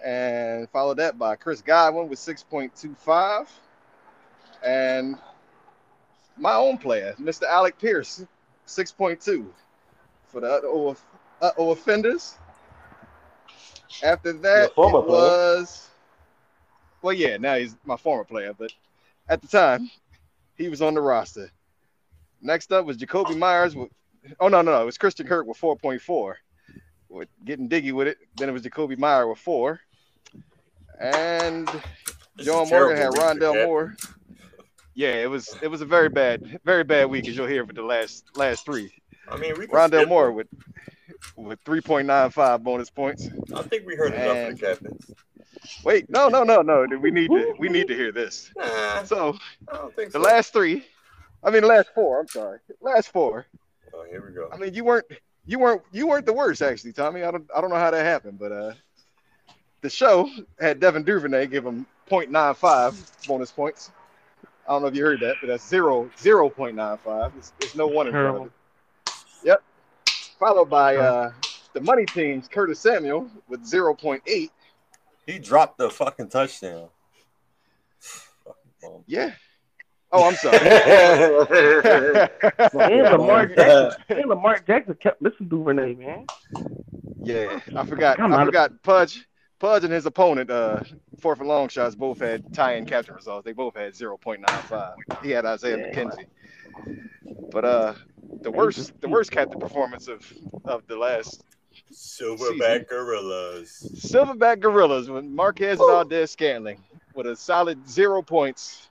[0.05, 3.49] And followed that by Chris Godwin with 6.25.
[4.65, 5.17] And
[6.37, 7.45] my own player, Mr.
[7.45, 8.25] Alec Pierce,
[8.67, 9.47] 6.2
[10.27, 10.97] for the uh-oh,
[11.41, 12.37] uh-oh offenders.
[14.03, 15.03] After that, it player.
[15.03, 15.89] was
[17.03, 18.73] well, yeah, now he's my former player, but
[19.29, 19.91] at the time,
[20.57, 21.51] he was on the roster.
[22.41, 23.91] Next up was Jakobi Meyers with
[24.41, 26.35] oh no no no it was Christian Kirk with 4.4.
[27.09, 28.19] With getting diggy with it.
[28.37, 29.81] Then it was Jakobi Meyer with four.
[31.01, 31.69] And
[32.37, 33.67] This John Morgan had Rondale.
[33.67, 33.97] Moore.
[34.95, 37.73] Yeah, it was it was a very bad, very bad week as you'll hear for
[37.73, 38.93] the last last three.
[39.29, 40.47] I mean, Rondale Moore with
[41.37, 43.29] with 3.95 bonus points.
[43.55, 45.11] I think we heard enough And- of the captains.
[45.85, 46.87] Wait, no, no, no, no.
[47.01, 48.51] We need to we need to hear this.
[48.57, 49.37] Nah, So
[49.69, 50.25] I don't think the so.
[50.25, 50.85] last three,
[51.43, 52.59] I mean last four, I'm sorry.
[52.83, 53.47] Last four.
[53.95, 54.49] Oh, here we go.
[54.53, 55.07] I mean you weren't
[55.47, 57.23] you weren't you weren't the worst actually, Tommy.
[57.23, 58.73] I don't I don't know how that happened, but uh
[59.81, 60.29] the show
[60.61, 63.91] had Devin Duvernay give him 0.95 bonus points.
[64.69, 67.33] I don't know if you heard that, but that's zero zero point nine five.
[67.39, 68.53] It's, it's no one in front of it.
[69.45, 69.63] Yep.
[70.39, 71.33] Followed by uh
[71.73, 74.51] the money team's Curtis Samuel with 0.8.
[75.27, 76.89] He dropped the fucking touchdown.
[78.01, 79.05] Fucking.
[79.07, 79.33] Yeah.
[80.13, 80.59] Oh, I'm sorry.
[82.95, 86.27] and Lamar Jackson, and Lamar Jackson kept missing Duvernay, man.
[87.21, 88.21] Yeah, I forgot.
[88.21, 88.47] I on.
[88.47, 88.81] forgot.
[88.85, 89.27] Pudge.
[89.59, 90.81] Pudge and his opponent, uh,
[91.21, 93.45] fourth and long shots, both had tie-in captain results.
[93.45, 94.95] They both had 0.95.
[95.23, 95.93] He had Isaiah Yeah.
[95.93, 96.27] McKenzie.
[97.51, 97.95] But uh,
[98.43, 100.31] the worst, the worst captain performance of
[100.65, 101.45] of the last
[101.93, 103.91] Silverback Gorillas.
[103.95, 106.83] Silverback Gorillas with Marquez Valdes-Scantling
[107.15, 108.89] with a solid zero points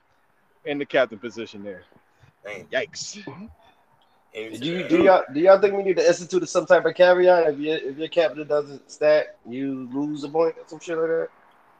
[0.64, 1.84] in the captain position there.
[2.44, 2.66] Dang.
[2.66, 3.22] Yikes.
[4.34, 6.94] And- Do you do y'all do y'all think we need to institute some type of
[6.94, 10.98] caveat if your if your captain doesn't stack, you lose a point or some shit
[10.98, 11.28] like that?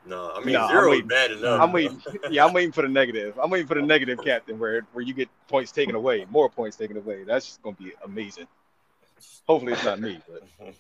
[0.07, 1.09] No, I mean No, I'm zero is waiting.
[1.09, 1.61] bad enough.
[1.61, 2.01] I'm waiting.
[2.31, 3.39] Yeah, I'm waiting for the negative.
[3.43, 6.77] I'm waiting for the negative captain where where you get points taken away, more points
[6.77, 7.25] taken away.
[7.25, 8.47] That's just gonna be amazing.
[9.49, 10.75] Hopefully it's not me, but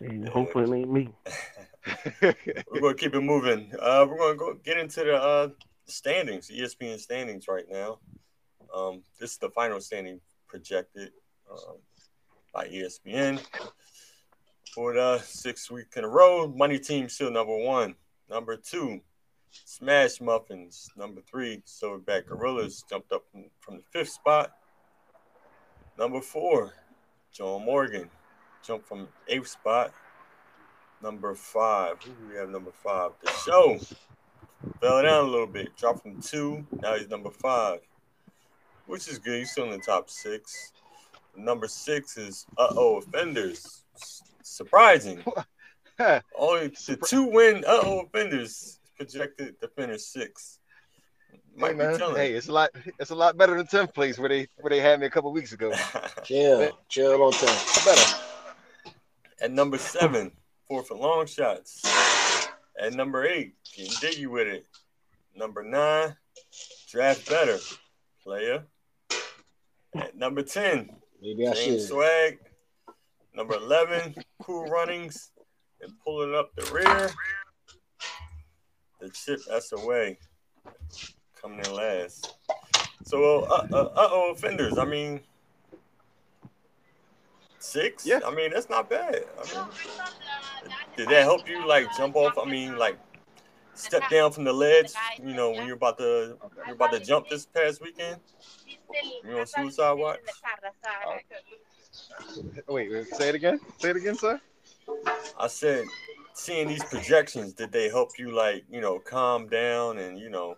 [0.00, 1.08] And hopefully it ain't me.
[2.70, 3.72] we're gonna keep it moving.
[3.80, 5.48] Uh, we're gonna go get into the uh,
[5.86, 7.98] standings, ESPN standings right now.
[8.74, 11.12] Um, this is the final standing projected
[11.50, 11.76] um,
[12.52, 13.40] by ESPN
[14.74, 16.48] for the sixth week in a row.
[16.48, 17.94] Money Team still number one.
[18.28, 19.00] Number two,
[19.50, 20.90] Smash Muffins.
[20.96, 24.52] Number three, Silverback Gorillas jumped up from, from the fifth spot.
[25.98, 26.74] Number four,
[27.32, 28.10] John Morgan
[28.62, 29.92] jumped from eighth spot.
[31.02, 33.12] Number five, who do we have number five?
[33.22, 33.78] The show
[34.80, 36.66] fell down a little bit, dropped from two.
[36.82, 37.80] Now he's number five,
[38.86, 39.38] which is good.
[39.38, 40.72] He's still in the top six.
[41.36, 43.84] Number six is uh oh offenders.
[44.42, 45.22] Surprising.
[46.38, 50.58] Only the two win uh oh offenders projected to finish six.
[51.32, 52.16] hey Might man, be telling.
[52.16, 52.70] hey, it's a lot.
[52.98, 55.32] It's a lot better than tenth place where they where they had me a couple
[55.32, 55.72] weeks ago.
[56.24, 57.84] Chill, chill on time.
[57.84, 58.18] Better.
[59.42, 60.32] At number seven, seven,
[60.68, 61.82] fourth and long shots.
[62.80, 64.66] At number eight, getting diggy with it.
[65.34, 66.16] Number nine,
[66.90, 67.58] draft better,
[68.22, 68.64] player.
[69.98, 70.90] At number 10,
[71.22, 71.80] Maybe I should.
[71.80, 72.38] Swag.
[73.34, 75.32] Number 11, Cool Runnings.
[75.80, 77.10] And pulling up the rear,
[78.98, 80.18] the chip that's away.
[81.40, 82.34] Coming in last.
[83.04, 84.78] So, uh, uh, uh oh, offenders.
[84.78, 85.20] I mean,
[87.58, 88.06] six?
[88.06, 88.20] Yeah.
[88.26, 89.24] I mean, that's not bad.
[89.38, 89.66] I mean,
[90.96, 92.38] did that help you, like, jump off?
[92.38, 92.98] I mean, like,
[93.76, 96.36] step down from the ledge, you know, when you're about to
[96.66, 98.20] you're about to jump this past weekend?
[99.24, 100.20] You on suicide watch?
[102.68, 103.60] Wait, wait, say it again.
[103.78, 104.40] Say it again, sir.
[105.38, 105.86] I said,
[106.34, 110.56] seeing these projections, did they help you like, you know, calm down and you know,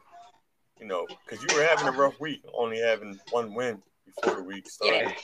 [0.81, 4.43] you know, because you were having a rough week, only having one win before the
[4.43, 5.15] week started.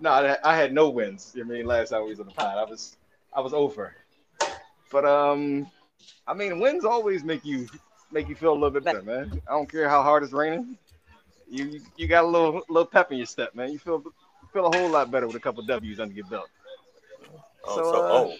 [0.00, 1.34] No, I, I had no wins.
[1.38, 2.96] I mean, last time we was on the pod, I was
[3.32, 3.94] I was over.
[4.90, 5.70] But um,
[6.26, 7.68] I mean, wins always make you
[8.10, 9.40] make you feel a little bit better, man.
[9.48, 10.78] I don't care how hard it's raining.
[11.48, 13.70] You you, you got a little little pep in your step, man.
[13.72, 14.02] You feel
[14.52, 16.48] feel a whole lot better with a couple W's under your belt.
[17.66, 18.36] Oh, So, so, uh, oh,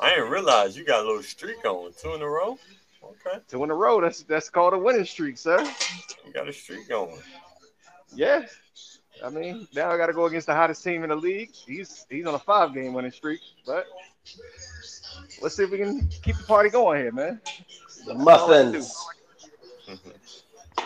[0.00, 2.58] I didn't realize you got a little streak on, two in a row.
[3.02, 4.00] Okay, Two in a row.
[4.00, 5.62] That's that's called a winning streak, sir.
[6.26, 7.18] you got a streak going.
[8.14, 8.46] Yeah.
[9.24, 11.50] I mean, now I got to go against the hottest team in the league.
[11.52, 13.86] He's he's on a five game winning streak, but
[15.42, 17.40] let's see if we can keep the party going here, man.
[18.06, 18.94] The muffins.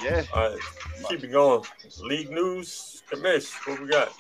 [0.02, 0.24] Yeah.
[0.34, 0.58] All right,
[1.08, 1.62] keep it going.
[2.00, 4.12] League news, commish, what we got?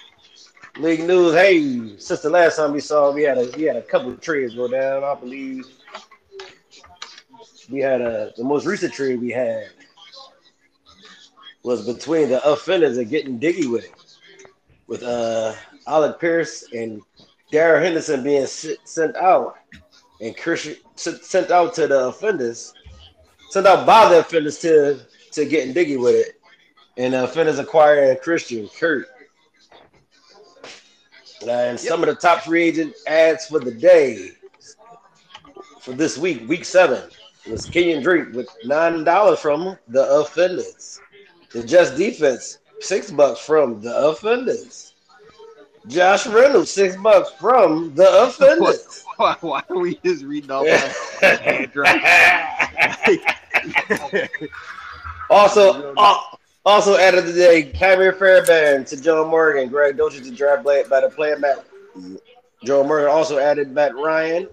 [0.78, 1.34] League news.
[1.34, 4.20] Hey, since the last time we saw, we had a we had a couple of
[4.20, 5.04] trades go down.
[5.04, 5.66] I believe
[7.70, 9.68] we had a the most recent trade we had
[11.62, 14.16] was between the offenders and getting diggy with it,
[14.86, 15.54] with uh
[15.86, 17.02] Alec Pierce and
[17.52, 19.56] Darrell Henderson being sent out,
[20.22, 22.72] and Christian sent out to the offenders,
[23.50, 25.00] sent out by the offenders to
[25.32, 26.40] to getting diggy with it,
[26.96, 29.06] and the offenders acquiring Christian Kirk.
[31.46, 34.30] And some of the top free agent ads for the day
[35.80, 37.10] for this week, week seven,
[37.50, 41.00] was Kenyan Drake with nine dollars from the offenders.
[41.50, 44.91] The Just defense, six bucks from the offenders.
[45.88, 49.04] Josh Reynolds, six bucks from the offenders.
[49.16, 51.70] Why, why are we just reading off that
[55.30, 56.18] also, uh,
[56.64, 61.10] also added today, Ka'imi Fairbairn to Joe Morgan, Greg Dulcich to draft Blade by the
[61.10, 61.64] player Matt.
[62.64, 64.48] Joe Morgan also added Matt Ryan.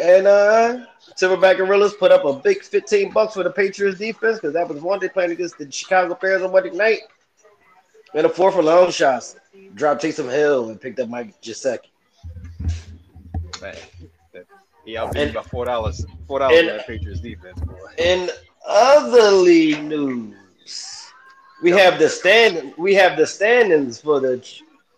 [0.00, 0.86] And uh
[1.16, 4.82] Silverback Gorillas put up a big 15 bucks for the Patriots defense because that was
[4.82, 7.00] one they playing against the Chicago Bears on Monday night.
[8.16, 9.36] And a four for long shots.
[9.74, 11.90] Dropped Taysom Hill and picked up Mike Gesicki.
[13.60, 13.76] Man,
[14.86, 16.06] he outbid by four dollars.
[16.26, 17.76] Four dollars for that Patriots defense, boy.
[17.98, 18.30] In
[18.66, 20.34] other league news,
[21.62, 24.42] we have the stand we have the standings for the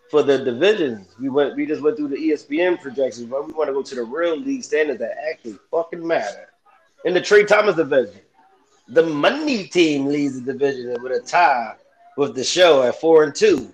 [0.09, 1.13] for the divisions.
[1.19, 3.95] We went we just went through the ESPN projections, but we want to go to
[3.95, 6.53] the real league standings that actually fucking matter.
[7.03, 8.21] In the Trey Thomas division,
[8.87, 11.75] the money team leads the division with a tie
[12.19, 13.71] with the show at four and two,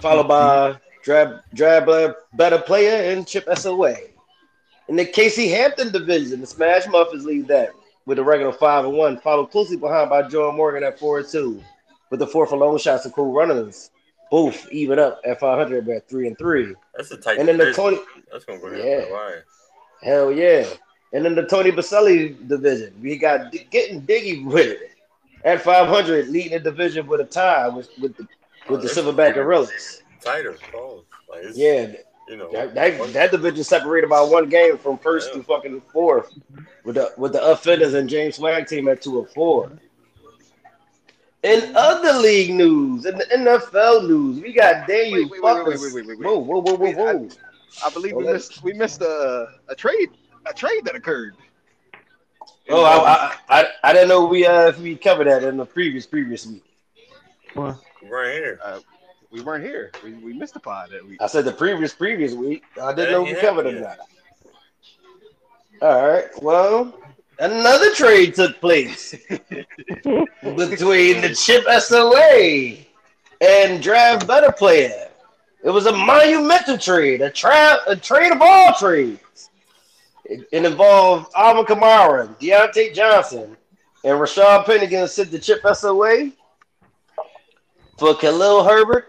[0.00, 0.78] followed by mm-hmm.
[1.04, 3.94] Drab Drab uh, Better Player and Chip SOA.
[4.88, 7.70] In the Casey Hampton division, the Smash Muffins lead that
[8.04, 11.28] with a regular five and one, followed closely behind by Joe Morgan at four and
[11.28, 11.62] two,
[12.10, 13.90] with the four for long shots and cool runners,
[14.28, 16.74] both even up at 500 at three and three.
[16.96, 17.72] That's a tight And then the.
[17.72, 17.98] Tony,
[18.32, 18.72] That's gonna go.
[18.72, 19.04] Yeah.
[20.02, 20.66] Hell yeah.
[21.12, 24.95] And then the Tony Baselli division, we got D- getting diggy with it
[25.46, 28.26] at 500, leading the division with a tie with, with the
[28.68, 30.02] with the Silverback Gorillas.
[30.22, 30.56] Tighter.
[30.74, 31.92] Oh, like it's, Yeah,
[32.28, 32.50] You know.
[32.52, 36.36] that, that, that division separated by one game from first to fucking fourth,
[36.84, 39.70] with the with the offenders and James Swag team at two and four.
[41.42, 45.64] In other league news, in the NFL news, we got Daniel Wait, wait, wait, wait,
[45.66, 45.82] Fuckers.
[45.82, 46.26] wait, wait, wait, wait.
[46.26, 47.28] Whoa, whoa, whoa, whoa, Wait, I- whoa!
[47.86, 50.08] I believe we Oh, that- missed we missed a a trade
[50.46, 51.36] a trade that occurred.
[52.68, 52.96] Oh, I,
[53.48, 56.46] I, I, I didn't know we uh if we covered that in the previous previous
[56.46, 56.64] week.
[57.54, 58.60] Well, Right here.
[59.30, 59.90] we weren't here.
[60.04, 61.20] We, we missed the pod that week.
[61.20, 62.64] I said the previous previous week.
[62.80, 63.98] I didn't know we yeah, covered it or not.
[65.82, 66.24] All right.
[66.42, 66.94] Well,
[67.38, 69.14] another trade took place
[70.42, 72.76] between the Chip SOA
[73.40, 75.08] and Draft Better Player.
[75.64, 79.50] It was a monumental trade, a, tra- a trade of all trades.
[80.28, 83.56] It, it involved Alvin Kamara, Diontae Johnson,
[84.02, 86.32] and Rashad Penny going to sit the Chip SOA
[87.98, 89.08] for Khalil Herbert,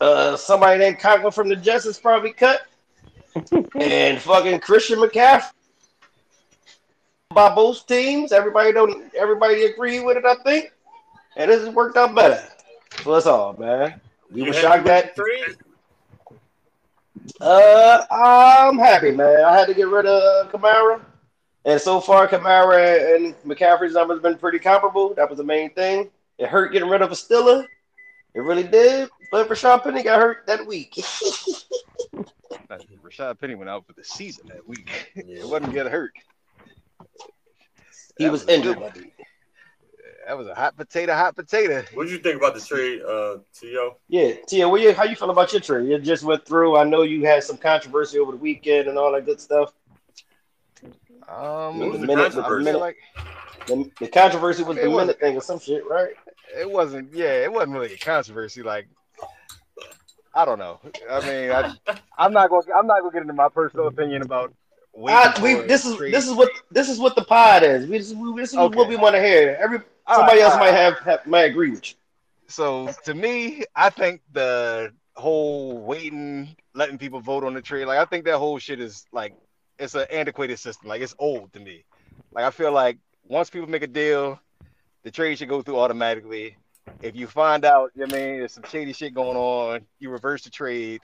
[0.00, 2.62] uh, somebody named Conklin from the Jets is probably cut,
[3.76, 5.50] and fucking Christian McCaffrey.
[7.30, 10.72] By both teams, everybody don't everybody agree with it, I think,
[11.36, 12.42] and this has worked out better
[12.90, 14.00] for us all, man.
[14.30, 15.56] We You were shocked with that the trade?
[17.40, 19.44] Uh, I'm happy, man.
[19.44, 21.00] I had to get rid of Kamara,
[21.64, 25.14] and so far, Kamara and McCaffrey's numbers been pretty comparable.
[25.14, 26.10] That was the main thing.
[26.38, 27.66] It hurt getting rid of a Stiller.
[28.34, 29.08] It really did.
[29.30, 30.94] But Rashad Penny got hurt that week.
[33.04, 35.10] Rashad Penny went out for the season that week.
[35.14, 35.40] Yeah.
[35.40, 36.12] it wasn't get hurt.
[38.18, 38.78] he was was injured.
[40.26, 40.36] Good one.
[40.36, 40.36] buddy.
[40.36, 41.84] That was a hot potato, hot potato.
[41.94, 43.90] What did you think about the trade, uh, To?
[44.08, 45.88] Yeah, Tia, what you, how you feel about your trade?
[45.88, 46.76] You just went through.
[46.76, 49.72] I know you had some controversy over the weekend and all that good stuff.
[51.28, 52.68] Um, What was the minute- controversy?
[52.68, 52.96] I feel like
[53.66, 56.12] The, the controversy was the It wasn't- minute thing or some shit, right?
[56.56, 57.12] it wasn't.
[57.14, 58.62] Yeah, it wasn't really a controversy.
[58.62, 58.86] Like,
[60.34, 60.80] I don't know.
[61.10, 61.72] I mean, I,
[62.18, 62.62] I'm not going.
[62.76, 64.52] I'm not going to get into my personal opinion about.
[65.08, 66.14] I, we, this is trade.
[66.14, 67.86] this is what this is what the pod is.
[67.88, 68.76] We, this is, we- this is Okay.
[68.76, 69.56] what we want to hear.
[69.60, 70.74] Every All somebody right, else might right.
[70.74, 71.94] have, have might agree with you.
[72.46, 77.98] So to me, I think the whole waiting, letting people vote on the trade, like
[77.98, 79.34] I think that whole shit is like
[79.78, 80.88] it's an antiquated system.
[80.88, 81.84] Like it's old to me.
[82.32, 84.38] Like I feel like once people make a deal,
[85.02, 86.56] the trade should go through automatically.
[87.02, 90.10] If you find out, you know I mean, there's some shady shit going on, you
[90.10, 91.00] reverse the trade,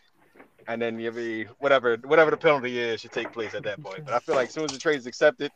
[0.69, 4.05] and then you be whatever whatever the penalty is should take place at that point.
[4.05, 5.51] But I feel like as soon as the trade is accepted,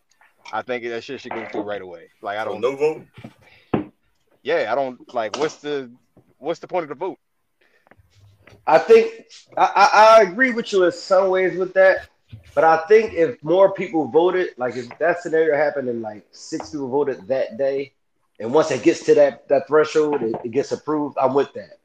[0.52, 2.08] I think that shit should go through right away.
[2.22, 2.70] Like I don't know.
[2.70, 3.88] no vote.
[4.42, 5.90] yeah, I don't like what's the
[6.38, 7.18] what's the point of the vote?
[8.66, 9.26] I think
[9.56, 12.08] I, I, I agree with you in some ways with that,
[12.54, 16.70] but I think if more people voted, like if that scenario happened and like six
[16.70, 17.92] people voted that day,
[18.38, 21.16] and once it gets to that that threshold, it, it gets approved.
[21.20, 21.78] I'm with that.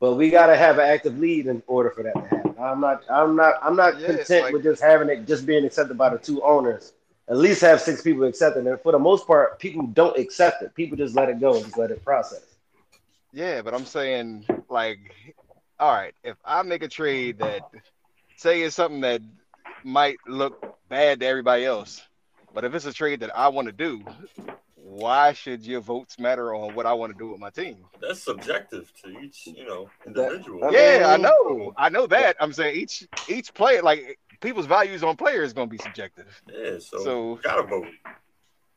[0.00, 2.54] But we gotta have an active lead in order for that to happen.
[2.60, 5.64] I'm not I'm not I'm not Yeah, content like- with just having it just being
[5.64, 6.92] accepted by the two owners.
[7.28, 8.66] At least have six people accept it.
[8.66, 10.74] And for the most part, people don't accept it.
[10.74, 12.42] People just let it go and just let it process.
[13.32, 14.98] Yeah, but I'm saying like,
[15.78, 17.62] all right, if I make a trade that
[18.36, 19.20] say it's something that
[19.84, 22.02] might look bad to everybody else,
[22.54, 24.02] but if it's a trade that I want to do,
[24.74, 27.84] why should your votes matter on what I want to do with my team?
[28.00, 30.64] That's subjective to each, you know, individual.
[30.64, 32.36] I Yeah, I know, I know that.
[32.40, 36.42] I'm saying each each player, like people's values on players, is gonna be subjective.
[36.52, 37.86] yeah, so, So- gotta vote,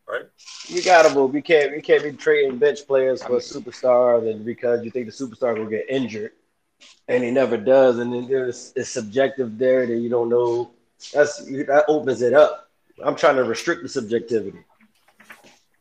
[0.08, 0.26] right?
[0.68, 1.36] You gotta move.
[1.36, 1.76] You can't.
[1.76, 5.06] You can't be trading bench players for I mean- a superstar then because you think
[5.08, 6.32] the superstar will get injured,
[7.08, 10.72] and he never does, and then there's it's subjective there that you don't know.
[11.14, 12.70] That's that opens it up.
[13.04, 14.64] I'm trying to restrict the subjectivity,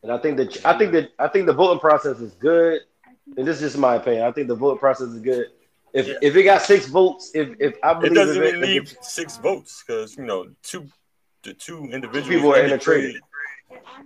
[0.03, 2.81] and I think that I think that I think the voting process is good.
[3.37, 4.25] And this is just my opinion.
[4.25, 5.47] I think the voting process is good.
[5.93, 6.13] If Yeah.
[6.21, 8.97] if it got six votes, if if I believe It doesn't if even if need
[9.03, 10.87] six votes because you know two,
[11.43, 13.19] the two individuals People are in the a trade.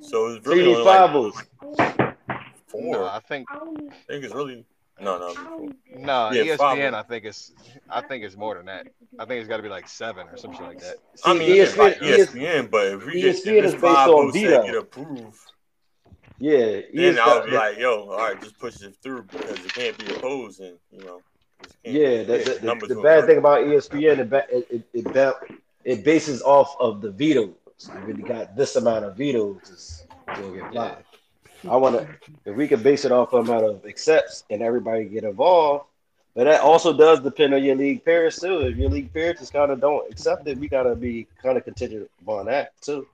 [0.01, 1.41] So it's so you really need only five like votes.
[2.67, 2.91] four.
[2.91, 3.47] No, I I think
[4.07, 4.65] think it's really
[4.99, 5.69] No, no.
[5.95, 6.77] No, Yeah, five.
[6.77, 6.93] ESPN.
[6.93, 7.51] I think it's.
[7.89, 8.87] I think it's more than that.
[9.19, 10.97] I think it's got to be like seven or something like that.
[11.23, 13.81] I mean, ESPN it's like ES ESPN, but if we get ESPN if is it's
[13.81, 15.39] based five on votes that get approved,
[16.39, 19.73] Yeah, then ES I'll be like, yo, all right, just push it through because it
[19.73, 21.21] can't be opposed, and you know.
[21.65, 24.67] It can't- Yeah, the, the, the, numbers the bad thing about ESPN, it, ba- it,
[24.93, 25.35] it, it,
[25.83, 27.53] it bases off of the vetoes.
[27.79, 31.05] If it got this amount of vetoes, it's gonna get blocked.
[31.69, 32.07] I want to,
[32.45, 35.85] if we could base it off of amount of accepts and everybody get involved,
[36.35, 38.59] but that also does depend on your league peers too.
[38.61, 41.63] If your league peers just kind of don't accept it, we gotta be kind of
[41.63, 43.07] contingent upon that too.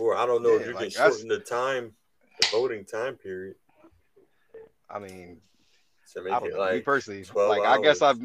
[0.00, 1.92] Or I don't know if Yeah, you like, can that's- shorten the time,
[2.40, 3.54] the voting time period
[4.90, 5.38] I mean,
[6.14, 6.72] to I make don't it know.
[6.72, 8.02] Me personally, 12 like I guess.
[8.02, 8.18] I've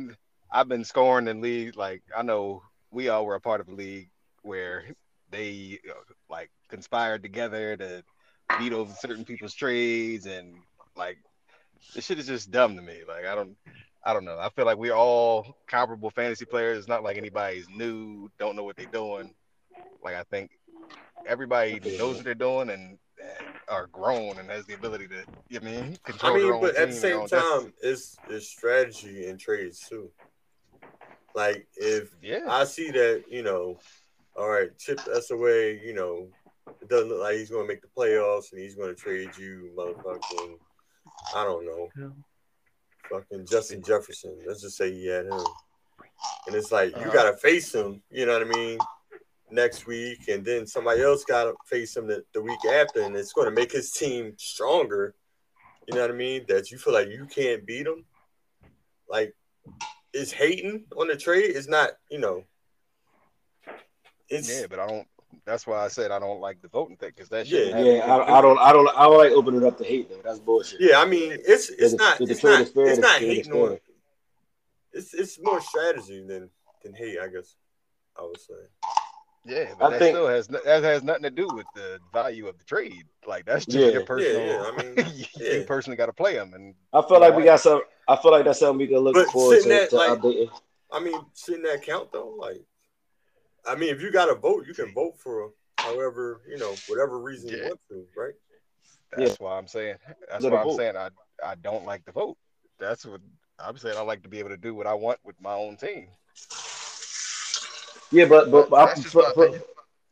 [0.51, 1.75] I've been scoring in league.
[1.75, 4.09] Like I know we all were a part of a league
[4.43, 4.85] where
[5.29, 5.93] they uh,
[6.29, 8.03] like conspired together to
[8.57, 10.55] veto certain people's trades and
[10.95, 11.17] like
[11.93, 12.99] this shit is just dumb to me.
[13.07, 13.55] Like I don't.
[14.03, 14.39] I don't know.
[14.39, 16.77] I feel like we're all comparable fantasy players.
[16.77, 19.33] It's not like anybody's new, don't know what they're doing.
[20.01, 20.51] Like I think
[21.25, 22.97] everybody knows what they're doing and
[23.69, 26.43] are grown and has the ability to, you know what I mean, I control their
[26.43, 30.09] mean, own but at the same time, it's it's strategy and trades too.
[31.35, 32.45] Like if Yeah.
[32.47, 33.77] I see that, you know,
[34.35, 36.27] all right, Chip SOA, you know,
[36.81, 39.35] it doesn't look like he's going to make the playoffs and he's going to trade
[39.35, 40.57] you, motherfucking,
[41.35, 42.09] I don't know, Yeah.
[43.11, 44.37] fucking Justin Jefferson.
[44.47, 45.43] Let's just say he had him.
[46.47, 47.13] And it's like, you Uh-huh.
[47.13, 48.79] got to face him, you know what I mean,
[49.51, 50.27] next week.
[50.27, 53.01] And then somebody else got to face him the, the week after.
[53.01, 55.15] And it's going to make his team stronger.
[55.87, 56.45] You know what I mean?
[56.47, 58.05] That you feel like you can't beat him.
[59.09, 59.33] Like,
[60.13, 62.43] is hating on the trade is not, you know,
[64.29, 65.07] it's Yeah, but I don't.
[65.45, 67.59] That's why I said I don't like the voting thing because that Yeah.
[67.59, 67.85] shit.
[67.85, 70.19] Yeah, I, I don't, I don't, I don't like opening it up to hate though.
[70.23, 70.81] That's bullshit.
[70.81, 70.99] yeah.
[70.99, 73.37] I mean, it's it's the- not the it's trade not is fair, it's not trade
[73.39, 73.79] is hating on.
[74.93, 76.49] It's it's more strategy than
[76.83, 77.19] than hate.
[77.19, 77.55] I guess
[78.19, 78.53] I would say.
[79.47, 82.47] Yeah, but I that think- still has that has nothing to do with the value
[82.47, 83.03] of the trade.
[83.25, 83.91] Like that's just Yeah.
[83.91, 84.45] your personal.
[84.45, 84.71] Yeah, yeah.
[84.71, 85.25] I mean, you
[85.59, 85.63] yeah.
[85.65, 87.81] personally got to play them, and I feel like we got some.
[88.07, 90.19] I feel like that's something we can look But forward to, sitting at, to like-
[90.19, 90.49] updating.
[90.91, 92.35] I mean, shouldn't that count though?
[92.39, 92.61] Like,
[93.65, 97.19] I mean, if you got a vote, you can vote for however you know whatever
[97.19, 98.33] reason you want to, right?
[99.15, 99.95] that's why I'm saying.
[100.29, 100.77] That's Let why I'm vote.
[100.77, 101.09] saying I
[101.45, 102.37] I don't like the vote.
[102.79, 103.21] That's what
[103.59, 103.97] I'm saying.
[103.97, 106.07] I like to be able to do what I want with my own team.
[108.11, 109.67] Yeah, but but, but, That's just but- my but-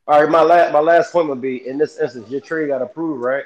[0.08, 0.30] all right.
[0.30, 3.46] My last my last point would be in this instance, your trade got approved, right?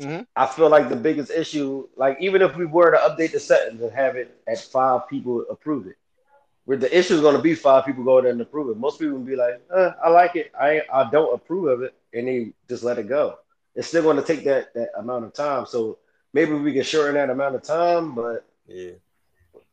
[0.00, 0.26] Mhm.
[0.36, 3.80] I feel like the biggest issue, like even if we were to update the settings
[3.82, 5.96] and have it at five people approve it,
[6.66, 8.76] where the issue is going to be five people go there and approve it.
[8.78, 11.94] Most people would be like, uh, I like it, I I don't approve of it,
[12.14, 13.38] and they just let it go.
[13.74, 15.98] It's still going to take that that amount of time, so
[16.32, 18.14] maybe we can shorten that amount of time.
[18.14, 18.92] But Yeah.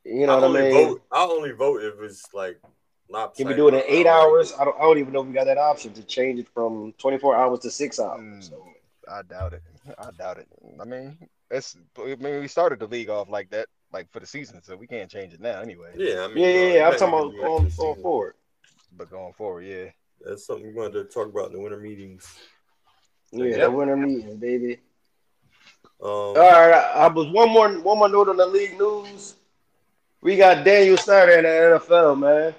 [0.03, 0.87] you know I what I only mean?
[0.87, 1.01] vote.
[1.11, 2.59] I only vote if it's like
[3.09, 3.37] lopsided.
[3.37, 4.53] Can we do it in eight I don't like hours?
[4.59, 6.93] I don't, I don't even know if we got that option to change it from
[6.97, 8.21] 24 hours to six hours.
[8.21, 8.49] Mm.
[8.49, 8.67] So,
[9.11, 9.63] I doubt it.
[9.97, 10.47] I doubt it.
[10.79, 11.17] I mean,
[11.51, 11.75] it's.
[11.99, 14.87] I mean, we started the league off like that, like for the season, so we
[14.87, 15.91] can't change it now anyway.
[15.95, 16.87] Yeah, I mean, yeah, yeah, no, yeah.
[16.87, 18.35] I'm talking about going, going forward.
[18.95, 19.85] But going forward, yeah.
[20.25, 22.37] That's something we're going to talk about in the winter meetings.
[23.31, 23.59] Yeah, Yep.
[23.59, 24.73] the winter meeting, baby.
[26.01, 29.35] Um, All right, I, I was one more one more note on the league news.
[30.21, 32.55] We got Daniel Snyder in the NFL, man.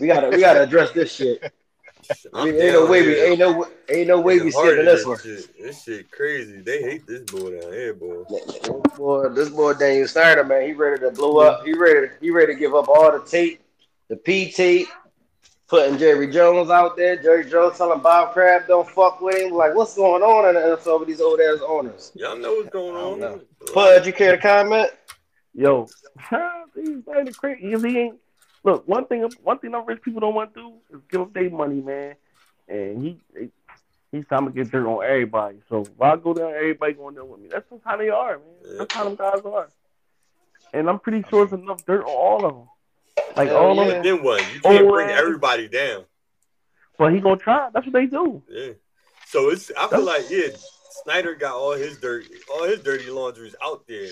[0.00, 1.52] We gotta we gotta address this shit.
[2.34, 4.84] I'm We- ain't no down way we ain't no ain't no way In we skipping
[4.84, 5.18] this one.
[5.18, 5.48] Shit.
[5.60, 6.60] This shit crazy.
[6.60, 8.24] They hate this boy down here, boy.
[8.96, 11.64] Boy, this boy Daniel Snyder, man, he ready to blow up.
[11.64, 13.60] He ready he ready to give up all the tape,
[14.08, 14.88] the P tape,
[15.68, 17.16] putting Jerry Jones out there.
[17.16, 19.52] Jerry Jones telling Bob Kraft don't fuck with him.
[19.52, 22.12] Like, what's going on in the NFL with these old ass owners?
[22.14, 23.20] Y'all know what's going on.
[23.20, 23.40] know.
[23.72, 24.90] Pudge, you care to comment?
[25.54, 25.86] Yo,
[26.74, 27.72] he's kind of crazy.
[27.72, 28.18] If he ain't
[28.64, 31.32] look, one thing, one thing them rich people don't want to do is give up
[31.32, 32.14] their money, man.
[32.68, 33.48] And he, he
[34.12, 35.58] he's trying to get dirt on everybody.
[35.68, 37.48] So if I go down, everybody going down with me.
[37.50, 38.46] That's just how they are, man.
[38.64, 38.72] Yeah.
[38.78, 39.68] That's how them guys are.
[40.72, 42.68] And I'm pretty sure it's enough dirt on all of them.
[43.36, 44.02] Like Hell all of them.
[44.02, 44.40] Then what?
[44.54, 46.04] You can't bring everybody down.
[46.98, 47.68] But he gonna try.
[47.72, 48.42] That's what they do.
[48.48, 48.72] Yeah.
[49.26, 49.70] So it's.
[49.78, 50.48] I feel like yeah,
[51.02, 54.08] Snyder got all his dirt, all his dirty laundries out there.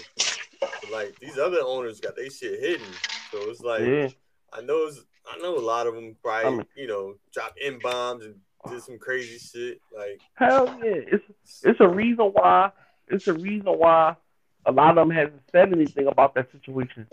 [0.60, 2.86] But, like these other owners got their shit hidden.
[3.30, 4.08] So it's like Yeah.
[4.52, 5.00] I know it's.
[5.30, 8.34] I know a lot of them probably I mean- you know drop in bombs and
[8.70, 9.80] did some crazy shit.
[9.96, 11.00] Like Hell yeah.
[11.12, 11.24] It's
[11.62, 12.72] it's a reason why
[13.08, 14.16] it's a reason why
[14.66, 17.06] a lot of them hasn't said anything about that situation.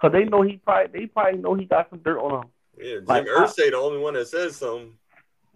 [0.00, 2.50] Cause they know he probably they probably know he got some dirt on him.
[2.78, 4.92] yeah, Jim Like, I- Irsay the only one that says something.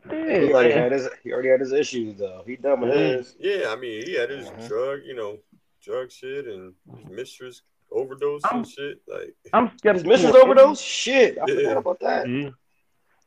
[0.09, 0.15] He
[0.53, 2.43] already Yeah, had his he already had his issues though.
[2.47, 3.37] He done with his.
[3.41, 4.69] Yeah, I mean he had his Mhm.
[4.69, 5.39] drug, you know,
[5.83, 9.01] drug shit and his mistress overdose I'm- and shit.
[9.07, 10.13] Like, I'm skeptical.
[10.13, 10.29] Mrs.
[10.31, 10.81] of overdose?
[10.81, 11.55] Shit, I Yeah.
[11.55, 12.25] forgot about that.
[12.27, 12.51] any- Yeah.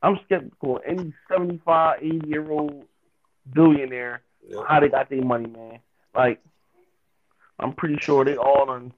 [0.04, 2.86] I'm skeptical any 75, 80 year old
[3.54, 5.80] billionaire you know, how they got their money, man.
[6.16, 6.40] Like,
[7.60, 8.94] I'm pretty sure they all done.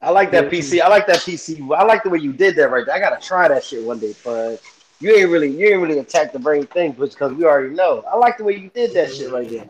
[0.00, 0.80] I like that PC.
[0.80, 1.60] I like that PC.
[1.74, 2.94] I like the way you did that right there.
[2.94, 4.60] I gotta try that shit one day, but
[5.00, 8.04] you ain't really you ain't really attack the brain thing because we already know.
[8.06, 9.68] I like the way you did that shit right there.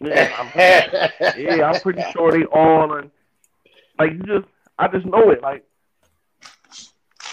[0.00, 3.10] Yeah, I'm, yeah, I'm pretty sure they all done.
[4.00, 4.46] Like, you just,
[4.78, 5.42] I just know it.
[5.42, 5.62] Like,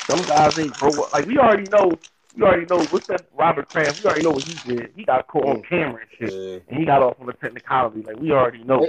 [0.05, 1.13] some guys ain't broke.
[1.13, 1.97] Like, we already know.
[2.36, 4.03] We already know what's that Robert Kraft.
[4.03, 4.91] We already know what he did.
[4.93, 5.70] He got caught on mm.
[5.70, 8.01] camera and shit, yeah, and he got off on a technicality.
[8.01, 8.86] Like, we already know.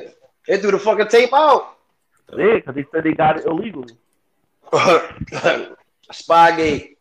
[0.48, 1.76] They threw the fucking tape out.
[2.36, 3.94] Yeah, because they said they got it illegally.
[6.12, 6.96] Spygate.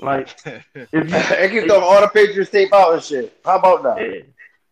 [0.00, 3.40] Like, if you, They keep throwing all the pictures tape out and shit.
[3.42, 4.02] How about that?
[4.02, 4.20] Yeah.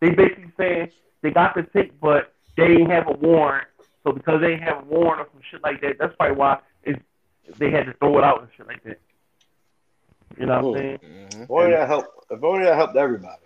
[0.00, 0.90] They basically saying
[1.22, 3.66] they got the tape, but they didn't have a warrant.
[4.06, 7.00] So because they have a warrant or some shit like that, that's probably why it's,
[7.58, 9.00] they had to throw it out and shit like that.
[10.38, 10.98] You know what I'm saying?
[10.98, 11.42] Mhm.
[11.42, 12.08] If only that helped.
[12.30, 13.42] If only that helped everybody.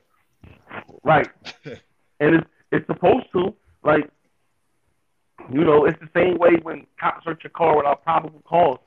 [1.03, 1.29] Right.
[1.65, 3.55] and it's it's supposed to
[3.85, 4.11] like,
[5.51, 8.79] you know, it's the same way when cops search your car without probable cause.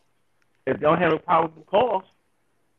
[0.67, 2.03] If they don't have a probable cause,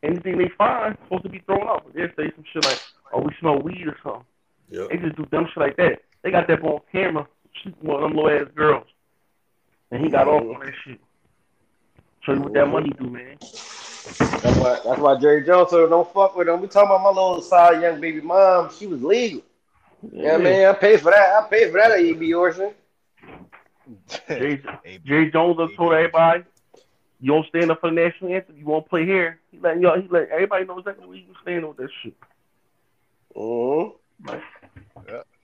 [0.03, 1.83] anything they find is supposed to be thrown out.
[1.85, 2.79] But they say some shit like,
[3.11, 4.25] "Oh, we smell weed or something."
[4.69, 4.85] yeah.
[4.89, 6.01] They just do dumb shit like that.
[6.23, 7.27] They got that on camera
[7.63, 8.87] shooting one of them little ass girls.
[9.91, 10.99] And he got off on that shit.
[12.21, 13.37] Show you what that money do, man.
[13.39, 14.79] That's why.
[14.83, 16.61] That's why Jerry Jones said don't fuck with him.
[16.61, 18.71] We talking about my little side young baby mom.
[18.77, 19.41] She was legal.
[20.11, 20.67] Yeah, man.
[20.69, 21.29] I paid for that.
[21.43, 22.71] I paid for that at EB Orson.
[24.27, 26.43] Jerry, Hey, Jerry Jones done told everybody,
[27.19, 29.39] you don't stand up for the national anthem, you won't play here.
[29.51, 32.15] He let y'all, he let everybody know exactly where you stand with that shit.
[34.25, 35.34] Mm-hmm.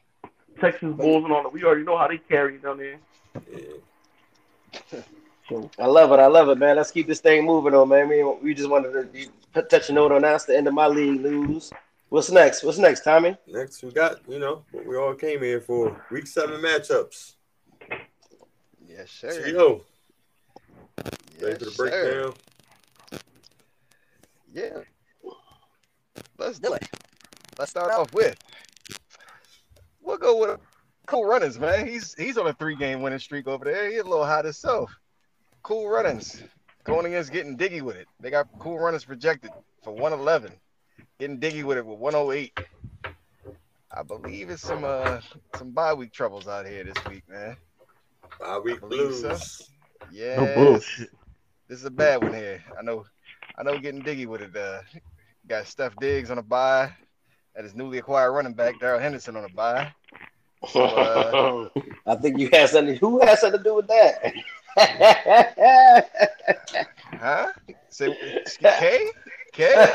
[0.62, 1.52] Texas Bulls and all that.
[1.54, 3.00] We already know how they carry it down there.
[3.52, 5.02] yeah.
[5.80, 6.20] I love it.
[6.20, 6.78] I love it, man.
[6.78, 8.08] Let's keep this thing moving on, man.
[8.08, 9.12] We, we just wanted
[9.54, 10.32] to touch a note on that.
[10.32, 11.72] That's the end of my league news.
[12.10, 12.64] What's next?
[12.64, 13.36] What's next, Tommy?
[13.48, 17.34] Next, we got you know what we all came here for: week seven matchups.
[18.88, 19.32] yes, sir.
[19.32, 19.82] So, yo,
[21.42, 22.34] ready Yes, for the sir.
[23.12, 23.24] breakdown?
[24.54, 25.32] Yeah.
[26.38, 26.84] Let's do it.
[27.58, 28.38] Let's start off with.
[30.02, 30.60] We'll go with
[31.08, 31.88] Cool Runnings, man.
[31.88, 33.90] He's he's on a three game winning streak over there.
[33.90, 34.92] He's a little hot himself.
[35.64, 36.44] Cool Runnings
[36.84, 38.08] going against getting diggy with it.
[38.20, 39.52] They got Cool Runnings projected
[39.84, 40.52] for 111.
[41.20, 42.60] Getting diggy with it with 108.
[43.94, 45.20] I believe it's some uh
[45.58, 47.58] some bye week troubles out here this week, man.
[48.40, 49.30] Five week I believe so.
[49.30, 49.70] blues.
[50.12, 50.38] Yeah.
[50.38, 51.10] no bullshit.
[51.68, 52.64] This is a bad one here.
[52.78, 53.06] I know,
[53.58, 54.56] I know, getting diggy with it.
[54.56, 54.82] Uh,
[55.48, 56.92] got Steph Diggs on a bye,
[57.56, 59.92] and his newly acquired running back Darrell Henderson on a bye.
[60.76, 61.68] uh,
[62.08, 62.96] I think you had something.
[62.98, 64.34] Who has something to do with that?
[67.22, 67.52] Huh?
[67.90, 68.18] Say
[68.80, 69.10] K
[69.54, 69.74] K.
[69.76, 69.88] uh,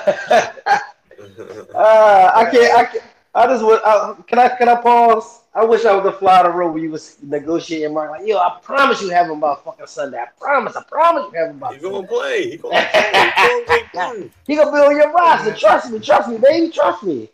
[2.34, 2.74] I can't.
[2.74, 3.04] I can't.
[3.34, 3.80] I just would.
[3.84, 4.48] I, can I?
[4.50, 5.40] Can I pause?
[5.52, 7.94] I wish I was the fly on the road where you was negotiating.
[7.94, 10.18] Mark, like, yo, I promise you have him by fucking Sunday.
[10.18, 10.76] I promise.
[10.76, 12.50] I promise you have him by He gonna play.
[12.50, 13.10] He gonna play.
[13.12, 14.30] He gonna go.
[14.46, 15.52] He gonna be on your roster.
[15.54, 15.98] Trust me.
[15.98, 16.70] Trust me, baby.
[16.70, 17.28] Trust me.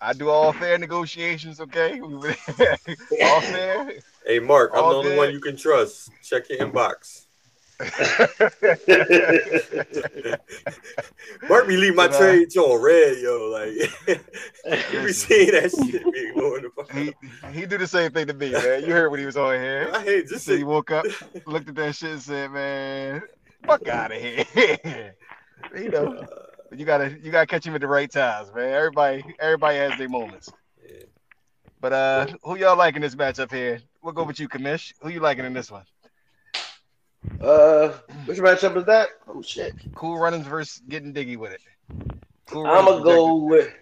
[0.00, 1.60] I do all fair negotiations.
[1.60, 3.92] Okay, all fair.
[4.24, 5.18] Hey, Mark, I'm All the only good.
[5.18, 6.10] one you can trust.
[6.22, 7.24] Check your inbox.
[11.48, 13.50] Mark be leave my But, uh, trades on red, yo.
[13.50, 13.72] Like
[14.92, 17.14] you be seeing that shit be going the fuck He
[17.52, 18.84] he do the same thing to me, man.
[18.84, 19.90] You heard when he was on here.
[19.94, 21.06] I hate this said he woke up,
[21.46, 23.22] looked at that shit, and said, "Man,
[23.64, 25.14] fuck out of here."
[25.76, 26.26] you know,
[26.76, 28.72] you gotta you gotta catch him at the right times, man.
[28.72, 30.50] Everybody everybody has their moments.
[30.86, 31.04] Yeah.
[31.80, 33.80] But uh, who y'all liking this matchup here?
[34.02, 34.92] We'll go with you, Kamish.
[35.00, 35.84] Who you liking in this one?
[37.40, 37.88] uh,
[38.26, 39.08] which matchup is that?
[39.26, 39.74] Oh shit.
[39.94, 41.60] Cool runnings versus getting diggy with it.
[42.46, 43.72] Cool I'm gonna Runnings go with.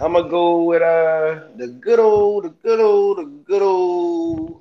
[0.00, 4.60] I'm gonna go with uh the good old, the good old, the good old.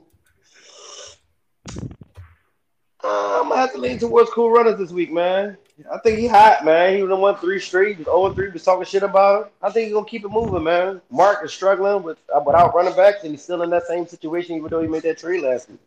[3.04, 5.58] Uh, I'm gonna have to lean towards Cool Runners this week, man.
[5.92, 6.96] I think he hot, man.
[6.98, 7.96] He was won three straight.
[7.98, 8.50] He's 0 3.
[8.50, 9.52] Was talking shit about him.
[9.62, 11.02] I think he's gonna keep it moving, man.
[11.10, 14.56] Mark is struggling with uh, without running backs, and he's still in that same situation,
[14.58, 15.80] even though he made that trade last week.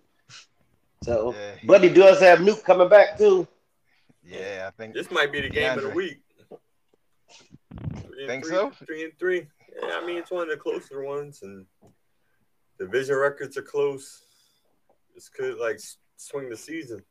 [1.03, 3.47] So, Yeah, he- but he does have Nuke coming back too.
[4.25, 6.21] Yeah, I think This might be the game of the week.
[8.07, 8.71] Three Think three, so?
[8.87, 9.47] Three and three.
[9.83, 11.67] Yeah, I mean it's one of the closer ones, and
[12.79, 14.23] division records are close.
[15.15, 17.03] This could like s- swing the season.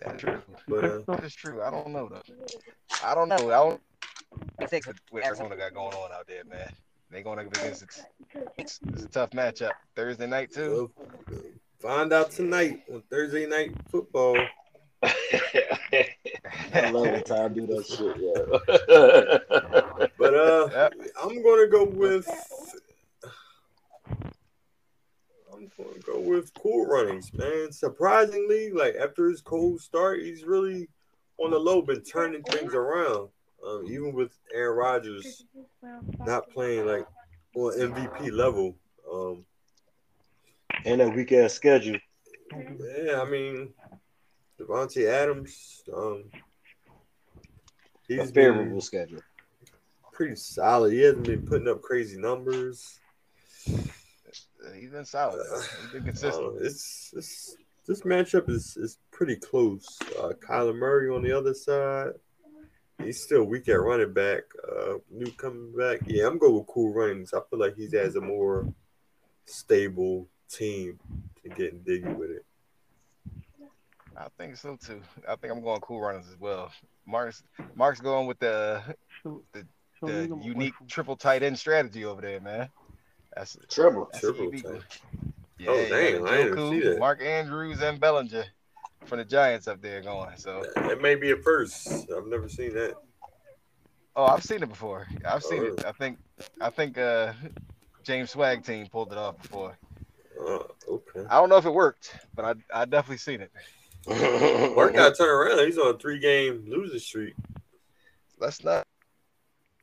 [0.00, 0.42] that's true.
[0.68, 1.62] But uh, That is true.
[1.62, 2.22] I don't know though.
[3.04, 3.36] I don't know.
[3.36, 3.38] I
[3.68, 3.80] don't.
[4.60, 6.70] I think what Arizona got going on out there, man.
[7.10, 8.04] They going up against it.
[8.58, 9.72] It's, it's a tough matchup.
[9.94, 10.90] Thursday night too.
[11.28, 11.40] We'll
[11.78, 14.36] find out tonight on Thursday night football.
[15.02, 20.08] I love when Tom do that shit, yeah.
[20.18, 20.94] But uh, Yep.
[21.22, 22.26] I'm gonna go with.
[25.56, 27.70] I'm gonna go with Cool Runnings, man.
[27.72, 30.88] Surprisingly, like after his cold start, he's really
[31.38, 33.28] on the low, been turning things around.
[33.66, 35.44] Um, even with Aaron Rodgers
[36.18, 37.06] not playing like
[37.56, 38.76] on MVP level.
[39.10, 39.44] Um,
[40.84, 41.98] and that weak ass schedule.
[42.52, 43.72] yeah, I mean,
[44.60, 46.24] Davante Adams, um,
[48.10, 49.20] A he's favorable been schedule.
[50.12, 50.92] pretty solid.
[50.92, 53.00] He hasn't been putting up crazy numbers.
[54.78, 55.44] He's been solid.
[55.82, 56.46] He's been consistent.
[56.46, 57.56] Uh, it's, it's
[57.86, 59.86] this matchup is is pretty close.
[60.18, 62.12] Uh, Kyler Murray on the other side,
[63.02, 64.42] he's still weak at running back.
[64.66, 67.34] Uh, new coming back, yeah, I'm going with Cool Runnings.
[67.34, 68.66] I feel like he has a more
[69.44, 70.98] stable team
[71.42, 72.44] to get diggy with it.
[74.16, 75.02] I think so too.
[75.28, 76.70] I think I'm going cool runners as well.
[77.06, 77.42] Mark's
[77.74, 78.82] Mark's going with the
[79.24, 79.66] The- the
[80.06, 82.68] leave them away unique triple tight end strategy over there, man.
[83.36, 84.08] That's Triple.
[84.12, 84.64] that's Triple unique.
[85.58, 86.98] Yeah, Oh, you got damn, I didn't see that.
[86.98, 88.44] Mark Andrews and Bellinger
[89.06, 90.36] from the Giants up there going.
[90.36, 92.08] So, That may be a first.
[92.16, 92.94] I've never seen that.
[94.16, 95.06] oh, I've seen it before.
[95.26, 95.84] I've seen Oh, it.
[95.84, 96.18] I think
[96.60, 97.32] I think uh
[98.02, 99.76] James Swag team pulled it off before.
[100.38, 100.58] Uh,
[100.88, 101.24] okay.
[101.30, 103.50] I don't know if it worked, but I I definitely seen it.
[104.76, 105.64] Mark got to turn around.
[105.64, 107.34] He's on a three game losing streak.
[108.38, 108.86] Let's not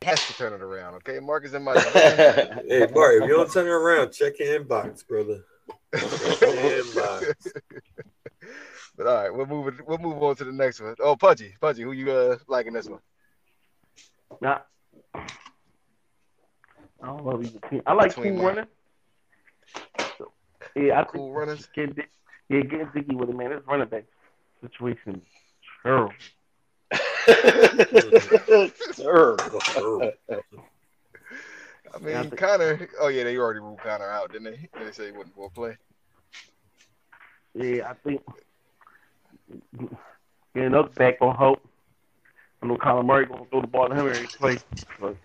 [0.03, 1.19] has to turn it around, okay?
[1.19, 5.07] Mark is in my Hey, Mark, if you don't turn it around, check your inbox,
[5.07, 5.43] brother.
[5.95, 7.33] Check your inbox.
[8.97, 9.87] But all right, we'll move it.
[9.87, 10.95] We'll move on to the next one.
[10.99, 12.99] Oh, Pudgy, Pudgy, who you uh liking this one?
[14.41, 14.59] Nah.
[15.15, 15.25] I
[17.01, 17.41] don't know.
[17.41, 17.81] Either team.
[17.87, 18.65] I like Between cool running.
[20.17, 20.31] So,
[20.75, 21.69] yeah, I Cool think runners.
[21.73, 22.03] Get, di-
[22.49, 23.51] yeah, getting diggy with it, man.
[23.51, 24.03] This running back
[24.61, 25.21] situation is
[28.95, 29.59] terrible.
[29.61, 30.11] Terrible.
[31.93, 32.87] I mean, Yeah, I think- Connor.
[32.99, 34.69] Oh yeah, they already ruled Connor out, didn't they?
[34.83, 35.77] They say he wouldn't will play.
[37.53, 38.21] Yeah, I think
[40.53, 41.61] getting another back on hope.
[42.63, 44.57] I know Kyler Murray gonna throw the ball to him every play.
[44.99, 45.15] But,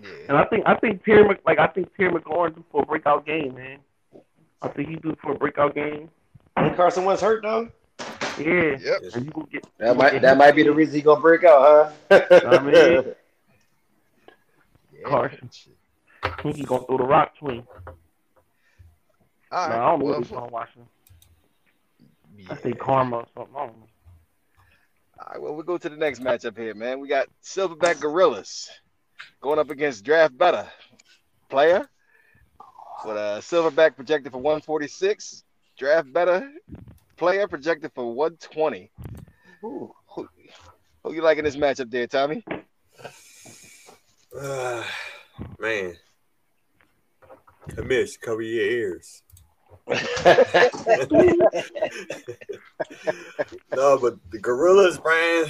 [0.00, 0.08] Yeah.
[0.28, 2.86] and I think I think Pierre Mc, like I think Terry McLaurin due for a
[2.86, 3.78] breakout game, man.
[4.62, 6.10] I think he due for a breakout game.
[6.56, 7.68] When Carson Wentz hurt though,
[8.38, 8.80] Yep.
[8.82, 8.94] Yeah.
[9.14, 11.92] And you gonna get that might that might be the reason he gonna break out,
[12.10, 12.20] huh?
[12.30, 12.74] I mean-
[14.92, 15.08] Yeah.
[15.08, 15.50] Carson.
[16.22, 17.62] I think he gonna throw the rock to All No,
[19.52, 19.70] right.
[19.70, 20.88] I don't know well, what he's on Washington.
[22.38, 22.46] yeah.
[22.50, 23.54] I think karma or something.
[23.56, 23.86] I don't know.
[25.18, 26.98] All right, well, we go to the next matchup here, man.
[27.00, 28.68] We got Silverback Gorillas
[29.40, 30.66] going up against Draft Better
[31.48, 31.88] player
[33.04, 35.44] with a Silverback projected for 146.
[35.78, 36.50] Draft Better
[37.16, 38.90] player projected for 120.
[39.60, 40.28] Who, who,
[41.02, 42.44] who you liking this matchup there, Tommy?
[44.40, 44.86] Ah,
[45.58, 45.96] man.
[47.68, 49.22] Commish, cover your ears.
[49.88, 49.96] no,
[53.98, 55.46] but the Gorillas, man.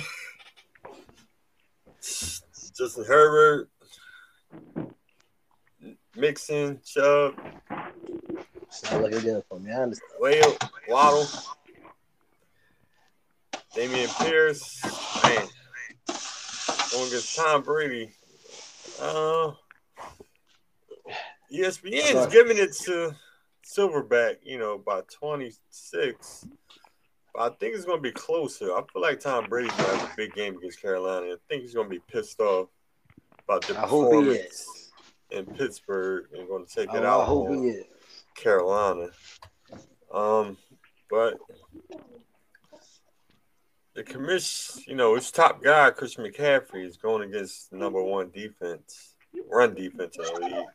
[2.77, 3.71] Justin Herbert,
[6.17, 7.35] Mixon, Chubb,
[8.63, 9.71] It's not looking good for me.
[9.71, 10.11] I understand.
[10.19, 10.57] Whale,
[10.89, 11.27] Waddle,
[13.75, 14.83] Dameon Pierce,
[15.25, 15.47] man.
[16.93, 18.13] Going against Tom Brady.
[19.01, 19.53] Uh,
[21.53, 23.15] ESPN is giving it to
[23.65, 26.47] Silverback, you know, by 26.
[27.35, 28.73] But I think it's going to be closer.
[28.77, 31.27] I feel like Tom Brady's going to have a big game against Carolina.
[31.33, 32.69] I think he's going to be pissed off
[33.45, 34.93] about the I hope he performance is.
[35.31, 37.85] in Pittsburgh and going to take it out I hope on.
[38.37, 39.09] Carolina.
[40.13, 40.57] Um,
[41.11, 41.35] but
[43.95, 48.31] the commission, you know, its top guy, Christian McCaffrey, is going against the number one
[48.31, 49.15] defense,
[49.51, 50.67] run defense in the league.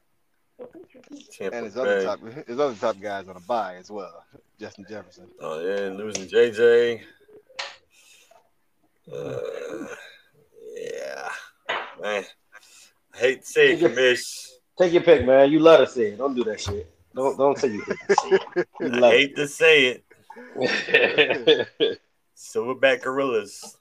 [1.31, 1.81] Tampa And his Bay.
[1.81, 4.23] other top, his other top guys on a bye as well.
[4.59, 5.27] Justin Jefferson.
[5.39, 7.01] Oh yeah, and losing JJ.
[9.11, 9.39] Uh,
[10.75, 11.29] yeah,
[12.01, 12.23] man.
[13.13, 14.49] I hate to say it, commish.
[14.77, 15.49] Take your pick, man.
[15.51, 16.17] You love to say it.
[16.17, 16.91] Don't do that shit.
[17.15, 18.67] Don't don't say you hate to say it.
[18.79, 20.01] You I love hate to say
[20.57, 21.99] it.
[22.39, 23.77] Silverback Gorillas.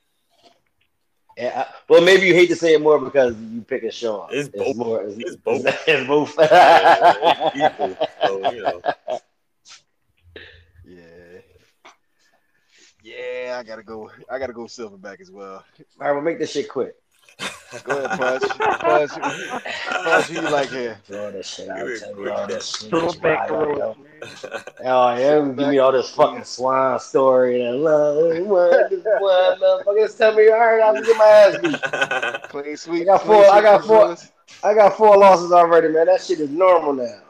[1.37, 4.29] yeah, I- well, maybe you hate to say it more because you pick a Sean.
[4.33, 4.77] It's both.
[4.77, 5.03] more.
[5.05, 5.65] It's, It's both.
[5.87, 6.35] It's both.
[6.39, 7.97] Yeah, it's equal.
[8.27, 8.83] So, you know.
[10.91, 11.41] Yeah.
[13.03, 14.11] Yeah, I gotta go.
[14.31, 15.63] I gotta go Silverback as well.
[16.01, 16.95] All right, we'll make this shit quick.
[17.85, 18.43] Go ahead, Pudge.
[18.59, 20.99] Pudge, Pudge, who you like here?
[21.05, 21.79] Throw that shit out.
[21.79, 22.91] Give it Tell me all this shit.
[22.91, 24.03] So those back Wild, gorillas, yo.
[24.51, 24.63] man.
[24.85, 28.39] Oh, yeah, give me all this fucking swine story and love.
[28.47, 31.59] What this one motherfucker just tell me you heard I'm gonna get my ass
[32.43, 32.43] beat.
[32.49, 33.03] Clean sweet.
[33.03, 34.17] I got four- I got four.
[34.65, 36.07] I got four losses already, man.
[36.07, 37.21] That shit is normal now.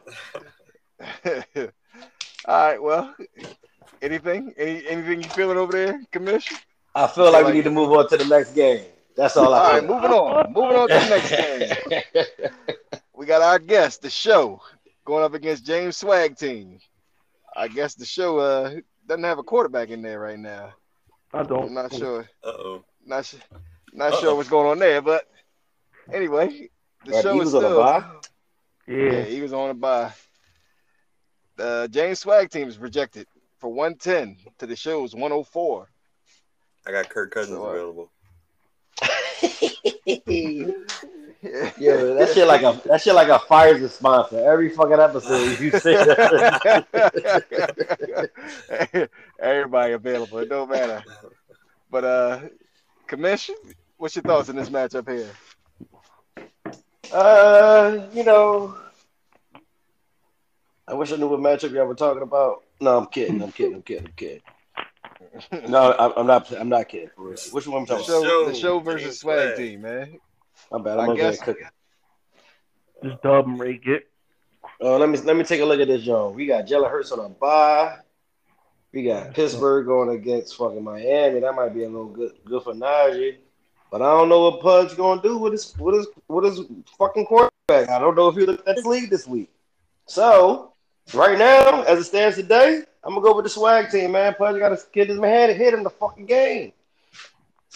[2.46, 2.82] All right.
[2.82, 3.14] Well,
[4.00, 4.54] anything?
[4.56, 6.56] Any anything you feeling over there, Commission?
[6.94, 8.84] I feel like we need to move on to the next game.
[9.18, 9.82] That's all All I right.
[9.82, 9.94] feel.
[9.96, 10.52] Moving on.
[10.52, 12.48] Moving on to the next game.
[13.14, 14.62] We got our guest, the show,
[15.04, 16.78] going up against James Swag Team.
[17.56, 18.76] I guess the show uh
[19.08, 20.72] doesn't have a quarterback in there right now.
[21.34, 21.64] I don't.
[21.66, 22.28] I'm not sure.
[22.44, 22.84] Uh-oh.
[23.04, 23.40] Not sure.
[23.92, 24.20] Not Uh-oh.
[24.20, 25.24] sure what's going on there, but
[26.12, 26.70] anyway,
[27.04, 27.82] the Right, show he is was on a still.
[27.82, 28.04] bye?
[28.86, 29.22] Yeah, Yeah.
[29.24, 30.12] he was on a bye.
[31.56, 33.26] The James Swag team is projected
[33.58, 35.88] for 110 to the show's 104.
[36.86, 38.12] I got Kirk Cousins So, uh, available.
[41.78, 44.38] Yo, that shit like a that shit like a Pfizer sponsor.
[44.38, 47.48] Every fucking episode you say that.
[49.40, 50.38] Everybody available.
[50.38, 51.04] It don't matter.
[51.90, 52.40] But uh
[53.06, 53.54] Commission,
[53.96, 55.30] what's your thoughts on this matchup here?
[57.12, 58.74] Uh, you know,
[60.86, 62.64] I wish I knew what matchup y'all were talking about.
[62.80, 63.42] No, I'm kidding.
[63.42, 63.74] I'm kidding.
[63.76, 64.06] I'm kidding.
[64.06, 64.42] I'm kidding.
[65.68, 66.50] No, I'm, I'm not.
[66.52, 67.10] I'm not kidding.
[67.16, 68.52] Which one I'm The talking show, about?
[68.52, 69.56] the show versus Swag Swag.
[69.56, 70.18] team, man.
[70.70, 70.98] My bad.
[70.98, 71.66] I I'm over there guess- cooking.
[73.02, 74.08] Just dub and Ray get.
[74.82, 76.34] Uh, let me let me take a look at this, John.
[76.34, 77.96] We got Jalen Hurts on a bye.
[78.92, 81.40] We got Pittsburgh going against fucking Miami.
[81.40, 83.36] That might be a little good good for Najee.
[83.90, 86.60] But I don't know what Pudge gonna do with his with his with his
[86.98, 87.88] fucking quarterback.
[87.88, 89.50] I don't know if he looked at this league this week.
[90.06, 90.72] So
[91.14, 94.34] right now, as it stands today, I'm gonna go with the swag team, man.
[94.34, 96.74] Pudge got to get his man and hit him the fucking game.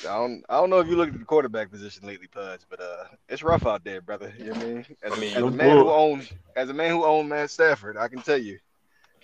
[0.00, 2.82] I don't I don't know if you looked at the quarterback position lately, Pudge, but
[2.82, 4.30] uh it's rough out there, brother.
[4.36, 4.86] You know what I mean?
[5.02, 7.96] As, I mean, as a man who owns as a man who owns Matt Stafford,
[7.96, 8.58] I can tell you.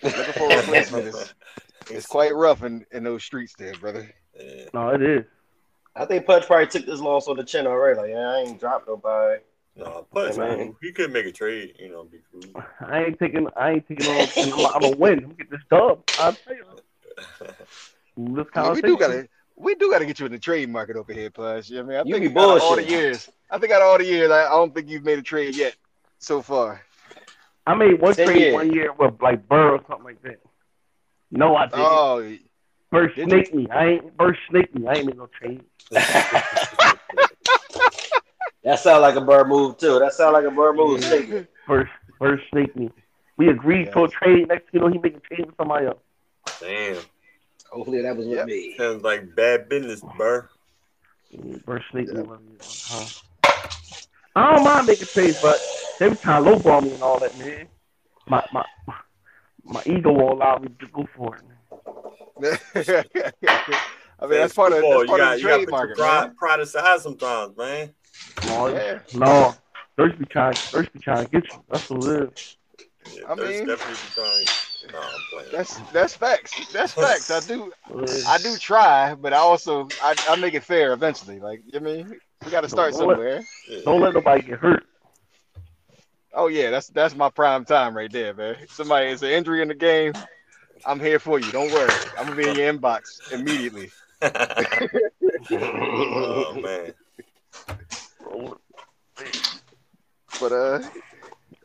[0.01, 1.33] Looking for a replacement is
[1.91, 4.11] it's quite rough in, in those streets there, brother.
[4.35, 4.65] Yeah.
[4.73, 5.25] No, it is.
[5.95, 7.99] I think Pudge probably took this loss on the chin already.
[7.99, 9.41] Like, yeah, I ain't dropped nobody.
[9.81, 10.57] Uh, no, Pudge, Hey, man.
[10.57, 10.75] man.
[10.81, 12.61] he could make a trade, you know, be cool.
[12.85, 13.47] I ain't taking.
[13.55, 14.27] I ain't taking on.
[14.43, 14.49] I'm
[14.81, 15.23] gonna win.
[15.23, 16.03] I'm get this dub.
[16.17, 16.65] I'll tell you.
[18.21, 21.13] This Yeah, we do gotta we do gotta get you in the trade market over
[21.13, 21.69] here, plus.
[21.69, 21.99] You know what I mean?
[21.99, 23.29] I You think be out of all the years.
[23.49, 25.55] I think out of all the years, I, I don't think you've made a trade
[25.55, 25.75] yet
[26.17, 26.81] so far.
[27.65, 28.53] I made one Ten trade years.
[28.53, 30.41] one year with like Burr or something like that.
[31.31, 31.79] No, I didn't.
[31.79, 32.37] Oh,
[32.91, 33.69] Burr did snaked me.
[33.71, 34.85] I ain't Burr snaked me.
[34.87, 35.63] I ain't made no trade.
[38.63, 39.99] That sound like a bird move too.
[39.99, 41.03] That sound like a bird move.
[41.03, 41.89] Shake Burr
[42.19, 42.89] Burr snaked me.
[43.37, 44.47] We agreed to a trade.
[44.49, 45.99] Next, you know, he make a trade with somebody else.
[46.59, 46.97] Damn.
[47.71, 48.47] Hopefully that was with Yep.
[48.47, 48.75] me.
[48.77, 50.49] Sounds like bad business, Burr.
[51.65, 52.23] Burr snaked me.
[52.87, 53.05] Huh?
[54.35, 55.59] I don't mind making trades, but
[55.99, 57.67] they was trying to lowball me and all that, man.
[58.27, 58.65] My my
[59.63, 61.43] my ego won't allow me to go for it.
[62.39, 62.57] Man.
[64.21, 65.69] I mean that's part of Football, that's part you of the you got to trade
[65.69, 66.35] market, your pride, man.
[66.35, 67.93] pride aside sometimes, man.
[68.45, 68.99] No, Yeah.
[69.13, 69.53] no.
[69.95, 71.63] First be trying, first be trying to get you.
[71.69, 72.57] That's what it is.
[73.13, 74.45] Yeah, I there's mean- definitely be trying.
[74.93, 75.01] No,
[75.51, 76.71] That's that's facts.
[76.71, 77.29] That's facts.
[77.29, 77.71] I do
[78.27, 81.39] I do try, but I also I, I make it fair eventually.
[81.39, 83.43] Like you know what I mean, we got to start Don't let- somewhere.
[83.69, 83.79] Yeah.
[83.83, 84.85] Don't let nobody get hurt.
[86.33, 88.55] Oh yeah, that's that's my prime time right there, man.
[88.69, 90.13] Somebody is an injury in the game.
[90.85, 91.51] I'm here for you.
[91.51, 91.91] Don't worry.
[92.17, 93.91] I'm gonna be in your inbox immediately.
[95.51, 96.93] oh man.
[100.39, 100.79] But uh,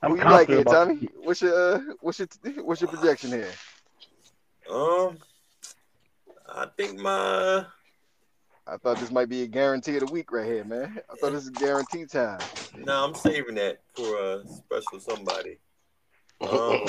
[0.02, 0.94] I'm who you like confident here, Tommy?
[0.96, 1.10] this.
[1.22, 2.28] What's your uh, what's your
[2.64, 3.50] what's your projection here?
[4.70, 5.18] Um,
[6.48, 7.66] I think my
[8.66, 10.98] I thought this might be a guarantee of the week right here, man.
[11.10, 12.40] I thought this is guarantee time.
[12.76, 15.58] no, I'm saving that for a special somebody.
[16.40, 16.84] Um,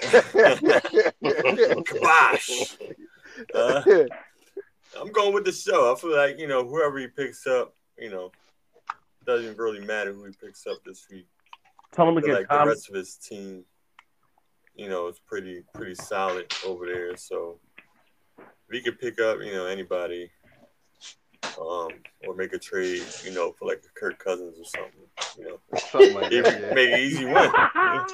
[1.84, 2.76] Kibosh.
[3.54, 3.82] Uh,
[4.98, 5.92] I'm going with the show.
[5.92, 8.32] I feel like you know whoever he picks up, you know,
[9.26, 11.26] doesn't really matter who he picks up this week.
[11.92, 13.64] Tell him I to feel get like the rest of his team,
[14.74, 17.16] you know, is pretty pretty solid over there.
[17.16, 17.58] So
[18.38, 20.30] if he could pick up, you know, anybody,
[21.60, 21.88] um,
[22.26, 25.00] or make a trade, you know, for like a Kirk Cousins or something,
[25.38, 25.58] you know,
[25.90, 26.74] Something like give, that.
[26.74, 27.50] make an easy win.
[27.74, 28.04] Yeah.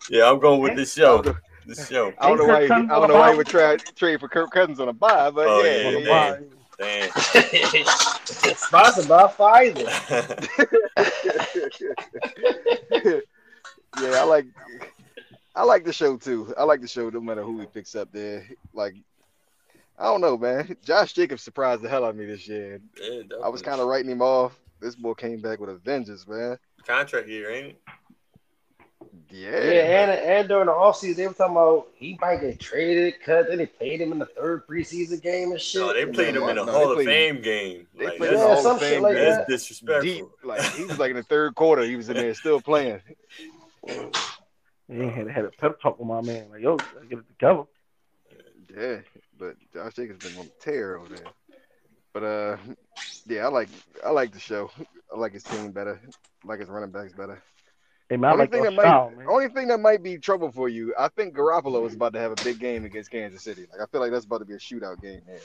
[0.10, 1.22] yeah, I'm going with this show.
[1.66, 2.12] This show.
[2.18, 2.60] I don't know why.
[2.62, 5.30] You, I don't know why you would try trade for Kirk Cousins on a buy,
[5.30, 6.36] but Oh, yeah, yeah, yeah,
[6.80, 7.10] man.
[7.34, 7.66] yeah.
[8.42, 8.56] Damn.
[8.56, 9.86] Sponsored by Pfizer.
[14.00, 14.46] yeah, I like
[15.54, 16.52] I like the show too.
[16.58, 18.46] I like the show no matter who he picks up there.
[18.72, 18.94] Like
[19.98, 20.76] I don't know, man.
[20.82, 22.80] Josh Jacobs surprised the hell out of me this year.
[23.00, 24.58] Yeah, I was kind of writing him off.
[24.80, 26.58] This boy came back with a vengeance, man.
[26.86, 27.80] contract year, ain't it?
[29.32, 29.50] Yeah.
[29.50, 33.48] Yeah, and and during the offseason, they were talking about he might get traded, cut.
[33.48, 35.80] Then they played him in the third preseason game and shit.
[35.80, 37.86] No, they played him in a No, they Hall of Fame game.
[37.96, 39.24] they Like, played that's, the yeah, Hall some of shit Fame like game.
[39.24, 40.02] that's disrespectful.
[40.02, 43.00] Deep, like he was like in the third quarter, he was in there still playing.
[44.88, 46.50] They had had a pep talk with my man.
[46.50, 47.62] Like, yo, let's get it together.
[48.76, 48.96] Yeah,
[49.38, 51.26] but Josh Jacobs been on a tear over there.
[52.12, 52.56] But uh,
[53.26, 53.68] yeah, I like
[54.04, 54.70] I like the show.
[55.14, 56.00] I like his team better.
[56.44, 57.40] I like his running backs better.
[58.10, 59.26] Hey man, I only like thing your that might man.
[59.28, 62.32] only thing that might be trouble for you, I think Garoppolo is about to have
[62.32, 63.66] a big game against Kansas City.
[63.70, 65.38] Like I feel like that's about to be a shootout game there.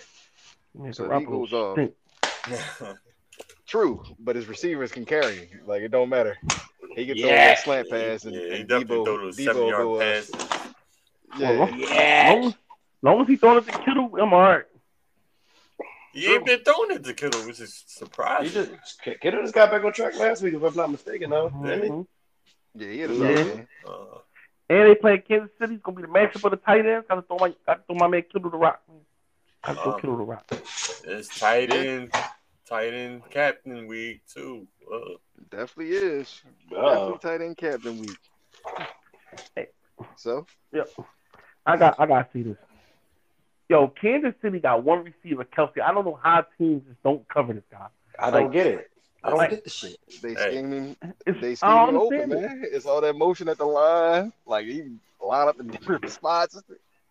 [0.74, 2.98] Man, so Garoppolo he goes off.
[3.68, 5.46] True, but his receivers can carry.
[5.46, 5.62] him.
[5.68, 6.38] Like it don't matter.
[6.96, 7.50] He can throw Yeah.
[7.50, 10.00] that slant pass and, yeah, and definitely Deebo, throw those Deebo seven go yard up.
[10.00, 10.36] passes.
[11.38, 12.32] Yeah, Well, Yeah.
[12.34, 12.56] Long,
[13.04, 14.64] long as he throwing it to Kittle, I'm all right.
[16.14, 17.84] He ain't been throwing it to Kittle, which is
[18.42, 18.72] He just
[19.22, 21.30] Kittle just got back on track last week, if I'm not mistaken.
[21.30, 21.90] Though, didn't he?
[21.90, 22.08] Mhm.
[22.76, 23.20] Yeah, he had a Yeah.
[23.36, 23.68] solid game.
[23.88, 24.18] Uh,
[24.68, 25.76] And they play Kansas City.
[25.76, 27.06] It's gonna be the matchup of the tight ends.
[27.08, 28.82] Gotta throw my, gotta throw my man Kittle the rock.
[28.88, 28.98] Man.
[29.64, 30.46] Gotta throw Uh, Kittle the rock.
[30.52, 32.12] it's tight end,
[32.68, 34.68] tight end captain week too.
[34.92, 35.00] Uh,
[35.52, 36.42] Definitely is.
[36.72, 37.18] Uh-oh.
[37.18, 38.18] Definitely tight end captain week.
[39.56, 39.68] Hey.
[40.18, 40.90] So yep.
[41.66, 42.58] I got, I gotta see this.
[43.70, 45.82] Yo, Kansas City got one receiver, Kelce.
[45.82, 47.88] I don't know how teams just don't cover this guy.
[48.20, 48.92] I don't Like- get it.
[49.26, 49.98] I don't like- get the shit.
[50.22, 50.52] they Hey.
[50.52, 50.96] scheme him.
[51.26, 52.64] They I scheme him open, man.
[52.72, 54.32] It's all that motion at the line.
[54.46, 54.84] Like he
[55.22, 56.62] line up in different spots.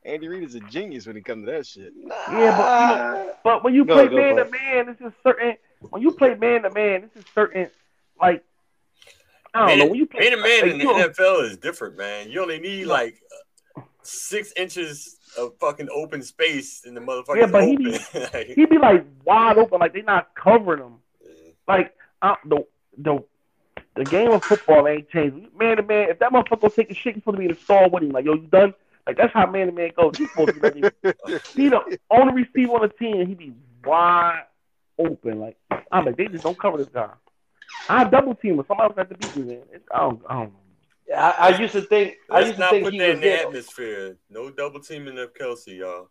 [0.04, 1.92] Andy Reid is a genius when it comes to that shit.
[2.30, 5.56] Yeah, But but when you Go play go man for to man, this is certain.
[5.90, 7.70] When you play man to man, this is certain.
[8.20, 8.44] Like
[9.54, 9.86] I don't man, know.
[9.86, 12.30] When you play man, to man in the you know- NFL is different, man.
[12.30, 13.20] You only need like
[13.76, 17.36] uh, six inches of fucking open space in the motherfucker.
[17.40, 17.84] Yeah, but he open.
[17.84, 20.94] be- Like, he be like wide open, like they not covering him.
[21.66, 21.94] Like
[22.24, 22.66] I, the
[22.96, 23.22] the
[23.96, 25.54] the game of football ain't changed.
[25.58, 27.60] Man to man, if that motherfucker take a shit, you supposed to be in the
[27.60, 28.10] stall with him.
[28.10, 28.74] Like yo, you done?
[29.06, 30.14] Like that's how man to man goes.
[30.16, 30.94] He's supposed to be like,
[31.54, 33.20] he the only receiver on the team.
[33.20, 33.52] and He be
[33.84, 34.44] wide
[34.98, 35.40] open.
[35.40, 35.58] Like
[35.92, 37.10] I'm like they just don't cover this guy.
[37.88, 39.62] I double team with somebody else at the beat me, man.
[39.70, 41.14] It's, I don't, I don't know.
[41.14, 42.14] I, I used to think.
[42.30, 44.16] I Let's used to think put he that was in the atmosphere.
[44.30, 46.08] No double teaming of Kelce, y'all.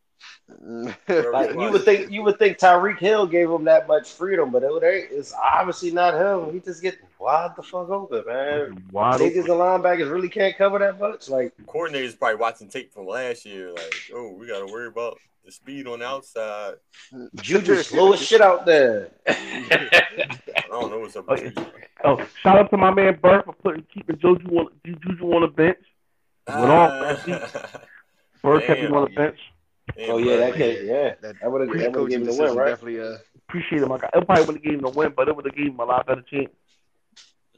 [0.50, 4.64] Like you would think, you would think Tyreek Hill gave him that much freedom, but
[4.64, 5.12] it ain't.
[5.12, 6.54] It's obviously not him.
[6.54, 8.84] He just get wide the fuck open, man.
[8.92, 9.52] Wide Niggas open.
[9.52, 11.30] and linebackers really can't cover that much.
[11.30, 13.72] Like, Coordinators probably watching tape from last year.
[13.72, 16.76] Like, oh, we got to worry about the speed on the outside.
[17.36, 19.12] Juju slow as shit out there.
[19.28, 21.54] I don't know what's up with Okay.
[21.56, 21.66] you.
[22.06, 25.48] Oh, shout out to my man Burr for putting keeping Juju on Juju on the
[25.48, 25.78] bench.
[26.48, 26.92] Went off
[27.26, 27.26] last.
[28.42, 29.38] Burr kept him on the bench.
[30.08, 31.16] Oh yeah, that kid, yeah.
[31.22, 32.70] That That would have great that would the win, right?
[32.70, 33.18] definitely uh
[33.50, 33.92] Appreciate him.
[33.92, 35.80] I it probably would have gave him the win, but it would have gave him
[35.80, 36.50] a lot better chance.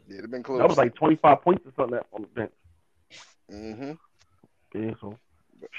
[0.08, 0.60] yeah, they've been close.
[0.60, 2.52] That was like 25 points or something on the bench.
[3.52, 3.92] Mm-hmm.
[4.82, 5.18] Yeah, so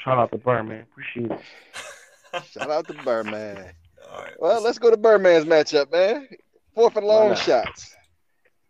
[0.05, 0.87] shout out to Burr, man.
[0.91, 1.41] Appreciate it.
[2.51, 3.73] Shout out to Birdman.
[4.11, 4.33] All right.
[4.39, 6.29] Well, let's go to Birdman's matchup, man.
[6.75, 7.97] Fourth and long shots.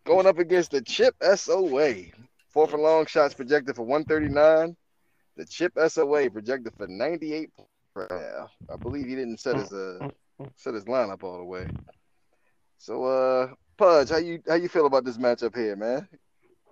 [0.05, 1.93] Going up against the Chip SOA.
[2.49, 4.75] Fourth and long shots projected for 139.
[5.37, 7.51] The Chip SOA projected for 98
[7.95, 8.49] right now.
[8.73, 10.09] I believe he didn't set his uh
[10.55, 11.67] set his lineup all the way.
[12.79, 16.07] So uh Pudge, how you how you feel about this matchup here, man?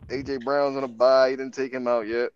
[0.07, 2.31] AJ Brown's on a bye, he didn't take him out yet.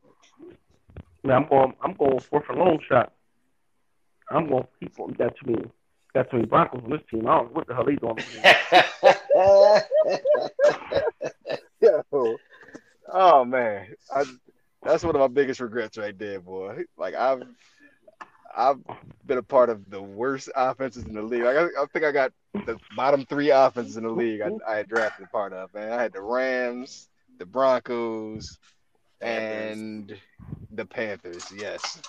[1.23, 1.73] Man, I'm going.
[1.83, 3.11] I'm going for a long shot.
[4.29, 4.67] I'm going.
[4.79, 5.65] He we got too many.
[6.13, 7.27] Got too me Broncos on this team.
[7.27, 8.15] I don't know what the hell they doing.
[11.81, 12.03] Yo,
[13.11, 14.25] oh man, I,
[14.83, 16.83] that's one of my biggest regrets right there, boy.
[16.97, 17.43] Like I've,
[18.55, 18.79] I've
[19.25, 21.43] been a part of the worst offenses in the league.
[21.43, 22.31] Like, I, I think I got
[22.65, 24.41] the bottom three offenses in the league.
[24.41, 25.91] I, I had drafted part of, man.
[25.91, 28.57] I had the Rams, the Broncos,
[29.21, 30.15] and
[30.71, 31.51] the Panthers.
[31.55, 32.01] Yes,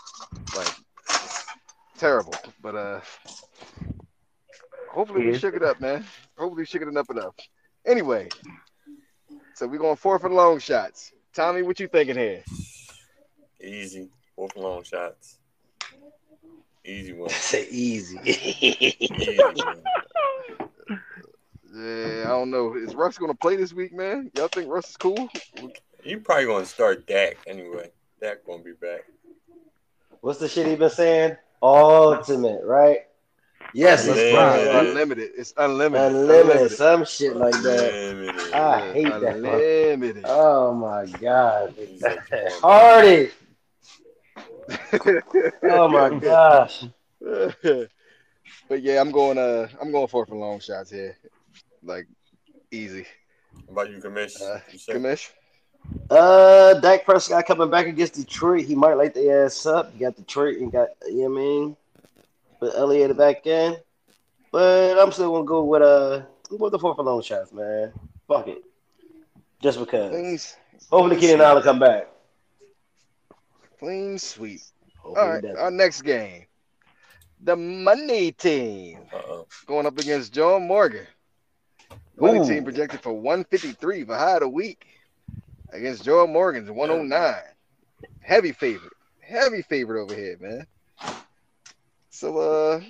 [0.57, 0.69] like
[1.99, 3.01] terrible, but uh,
[4.91, 6.05] hopefully we shook it up, man.
[6.39, 7.35] Hopefully we shook it up enough.
[7.87, 8.29] Anyway,
[9.55, 11.13] so we're going four for long shots.
[11.35, 12.43] Tommy, what you thinking here?
[13.61, 14.09] Easy.
[14.35, 15.39] Fourth and long shots.
[16.85, 17.29] Easy one.
[17.31, 18.19] Say easy.
[18.25, 19.41] Easy.
[21.73, 22.75] Yeah, I don't know.
[22.75, 24.31] Is Russ gonna play this week, man?
[24.35, 25.29] Y'all think Russ is cool?
[26.03, 27.91] You probably gonna start Dak anyway.
[28.21, 29.03] Dak gonna be back.
[30.21, 31.37] What's the shit he been saying?
[31.63, 33.07] Ultimate, right?
[33.73, 34.13] Yes, Yeah.
[34.13, 34.87] it's It's fine.
[34.87, 35.31] unlimited.
[35.37, 36.13] It's unlimited.
[36.17, 37.93] Unlimited, some shit like that.
[37.93, 38.53] Limited.
[38.53, 39.37] I hate that.
[39.37, 40.25] Unlimited.
[40.27, 41.75] Oh my god.
[41.79, 42.03] He's
[42.61, 43.31] Hardy.
[45.63, 46.85] Oh my gosh.
[47.21, 49.39] But yeah, I'm going.
[49.39, 51.17] Uh, I'm going for it for long shots here,
[51.83, 52.07] like
[52.71, 53.05] easy.
[53.67, 54.41] How about you, Kamish?
[54.41, 55.31] Uh, You said- Kamish.
[56.11, 58.67] Uh, Dak Prescott coming back against Detroit.
[58.67, 59.91] He might light the ass up.
[59.95, 61.77] You got Detroit and got you know what I mean,
[62.61, 63.77] but Elliott back in.
[64.53, 67.93] But I'm still gonna go with uh, with the four for long shots, man.
[68.29, 68.63] Fuck it,
[69.63, 70.13] just because.
[70.13, 70.57] Things
[70.91, 72.09] Hopefully, Keenan Allen come back.
[73.79, 74.61] clean sweep.
[74.99, 75.57] Hopefully All he right, does.
[75.57, 76.47] our next game,
[77.43, 79.47] the money team Uh-oh.
[79.67, 81.07] going up against John Morgan.
[82.19, 82.47] Money Ooh.
[82.47, 84.85] team projected for 153 for high of the week
[85.73, 87.35] against Joel Morgan's 109.
[88.21, 88.93] Heavy favorite.
[89.21, 90.67] Heavy favorite over here, man.
[92.21, 92.81] So uh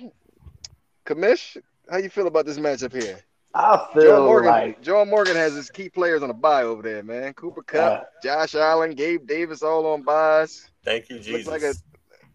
[1.05, 1.55] Kamish,
[1.89, 3.17] how you feel about this matchup here?
[3.53, 6.81] I Joe feel Morgan like Joe Morgan has his key players on a bye over
[6.81, 7.33] there, man.
[7.33, 10.69] Cooper Kupp, Josh Allen, Gabe Davis all on byes.
[10.83, 11.47] Thank you, Jesus.
[11.47, 11.75] like a-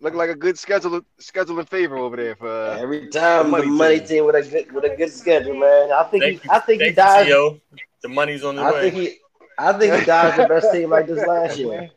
[0.00, 3.72] Look like a good schedule scheduling favor over there for uh, every time money the
[3.72, 4.06] money team.
[4.06, 5.92] team with a good with a good schedule, man.
[5.92, 7.60] I think Thank he, you, I think he thank you, dies.
[8.02, 8.80] The money's on the I way.
[8.90, 9.18] think he,
[9.58, 11.90] I think he dies the best team like this last year.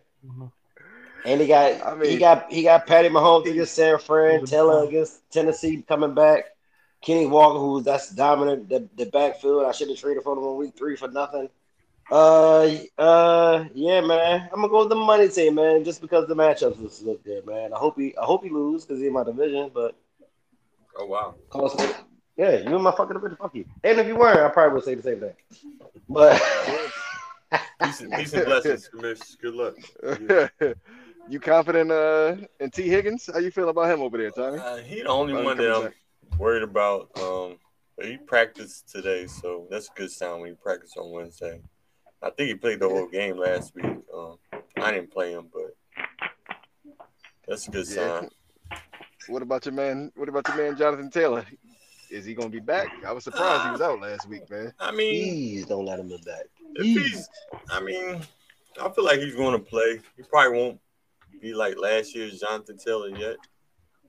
[1.26, 4.86] And he got I mean- he got he got Patty Mahomes against San Fran, Taylor
[4.88, 6.46] against Tennessee coming back.
[7.02, 9.66] Kenny Walker, who's that's dominant the, the backfield.
[9.66, 11.50] I should have traded for him on week three for nothing.
[12.12, 14.50] Uh uh yeah, man.
[14.52, 17.46] I'm gonna go with the money team, man, just because the matchups look- look good,
[17.46, 17.72] man.
[17.74, 19.96] I hope he I hope he lose because he's in my division, but
[20.98, 21.36] oh wow.
[21.50, 21.96] close to-
[22.36, 23.66] yeah, you in my fucking division, fuck you.
[23.84, 25.34] And if you weren't, I probably would say the same thing.
[26.10, 26.42] But
[27.82, 28.02] Peace
[28.34, 29.40] and blessings, Kamish.
[29.40, 29.76] Good luck.
[31.30, 33.30] you confident uh in Tee Higgins?
[33.32, 34.60] How you feel about him over there, Tommy?
[34.60, 35.96] Uh, he the only one that I'm back.
[36.38, 37.10] worried about.
[37.20, 37.58] Um,
[38.02, 41.62] he practiced today, so that's a good sign when he practiced on Wednesday.
[42.22, 43.86] I think he played the whole game last week.
[44.14, 44.38] Um,
[44.78, 45.76] I didn't play him, but
[47.48, 48.22] that's a good Yeah.
[48.22, 48.30] sign.
[49.28, 50.12] What about your man?
[50.16, 51.46] What about your man Jonathan Taylor?
[52.10, 52.90] Is he gonna be back?
[53.06, 54.74] I was surprised he was out last week, man.
[54.80, 56.46] I mean, please don't let him in back.
[56.76, 57.30] if he's,
[57.70, 58.22] I mean,
[58.82, 60.00] I feel like he's going to play.
[60.18, 60.80] He probably won't
[61.40, 63.38] be like last year's Jonathan Taylor yet.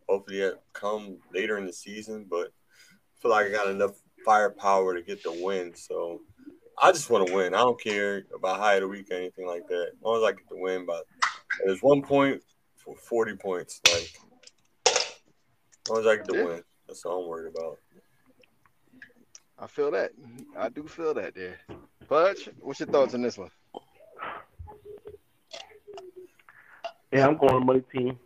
[0.09, 4.95] Hopefully, he'll come later in the season, but I feel like I got enough firepower
[4.95, 5.75] to get the win.
[5.75, 6.21] So
[6.83, 7.55] I just want to win.
[7.55, 9.91] I don't care about high of the week or anything like that.
[9.93, 11.05] As long as I get the win, but
[11.65, 12.43] there's one point
[12.77, 13.81] for 40 points.
[13.93, 14.11] Like,
[14.87, 16.45] as long as I get the Yeah.
[16.45, 17.79] win, that's all I'm worried about.
[19.59, 20.13] I feel that.
[20.57, 21.61] I do feel that there.
[22.09, 23.51] Pudge, what's your thoughts on this one?
[27.13, 28.19] Yeah, I'm going to money team.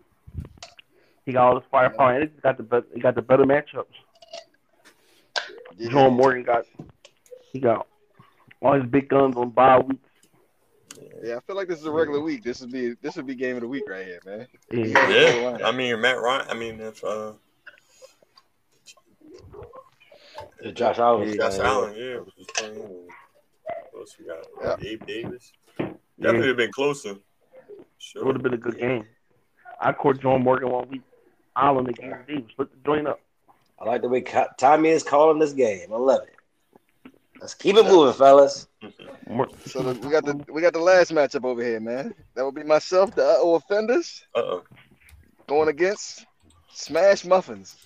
[1.24, 3.87] He got all this firepower, and he got the be- he got the better matchups.
[5.76, 5.91] Yeah.
[5.91, 6.66] Joe Morgan got
[7.53, 7.87] he got
[8.61, 10.01] all his big guns on bye weeks.
[11.22, 12.45] Yeah, I feel like this is a regular week.
[12.45, 14.47] This would be this would be game of the week right here, man.
[14.70, 15.09] Yeah.
[15.09, 16.47] Yeah, I mean, Matt Ryan.
[16.49, 17.32] I mean, if uh,
[20.74, 21.35] Josh Allen.
[21.37, 22.76] Josh Allen, yeah, was playing.
[23.93, 24.47] What else we got?
[24.61, 24.76] Yeah.
[24.80, 25.53] Gabe Davis.
[26.20, 27.16] Definitely have been closer.
[28.14, 29.07] It would have been a good game.
[29.80, 31.02] I caught John Morgan one week.
[31.57, 32.50] Allen against Davis.
[32.50, 33.20] Split the joint up.
[33.78, 34.22] I like the way
[34.59, 35.92] Tommy is calling this game.
[35.92, 36.34] I love it.
[37.40, 38.68] Let's keep it moving, fellas.
[39.66, 42.14] So the, we got the we got the last matchup over here, man.
[42.34, 44.64] That would be myself, the uh offenders, Uh oh.
[45.46, 46.24] going against
[46.72, 47.76] Smash Muffins.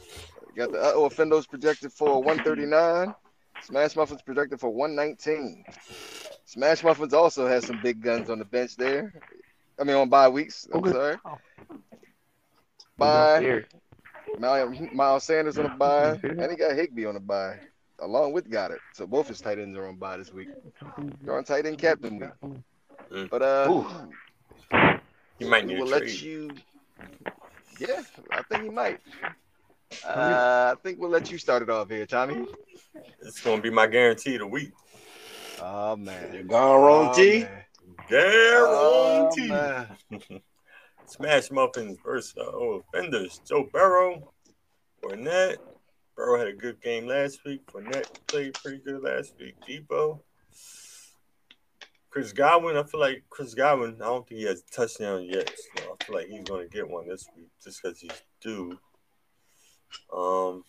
[0.46, 3.14] We got the uh offenders projected for 139.
[3.62, 5.64] Smash Muffins projected for 119.
[6.44, 9.12] Smash Muffins also has some big guns on the bench there.
[9.80, 10.66] I mean on bye weeks.
[10.72, 10.90] I'm Okay.
[10.92, 11.16] sorry.
[11.24, 11.38] Oh.
[12.96, 13.40] Bye.
[13.40, 13.68] Here.
[14.38, 17.58] Miles, Miles Sanders on the bye, and he got Higbee on the bye,
[18.00, 18.80] along with Goedert.
[18.92, 20.48] So both his tight ends are on bye this week.
[21.24, 23.28] They're on tight end captain week.
[23.30, 23.86] But uh, Ooh.
[25.38, 26.20] You might we'll a let trade.
[26.20, 26.50] you.
[27.80, 28.02] Yeah,
[28.32, 29.00] I think he might.
[30.04, 32.44] Uh, I think we'll let you start it off here, Tommy.
[33.22, 34.72] It's gonna be my guarantee of the week.
[35.60, 36.34] Oh man.
[36.34, 37.40] You're gone wrong, Oh, T.
[37.40, 37.64] man.
[38.10, 39.30] Oh,
[41.06, 43.40] Smash Muffins versus uh, oh, offenders.
[43.46, 44.32] Joe Burrow,
[45.02, 45.56] Fournette.
[46.16, 47.64] Burrow had a good game last week.
[47.66, 49.54] Fournette played pretty good last week.
[49.68, 50.20] Deebo.
[52.10, 55.52] Chris Godwin, I feel like Chris Godwin, I don't think he has a touchdown yet.
[55.76, 58.78] So I feel like he's going to get one this week just because he's due.
[60.14, 60.64] Um,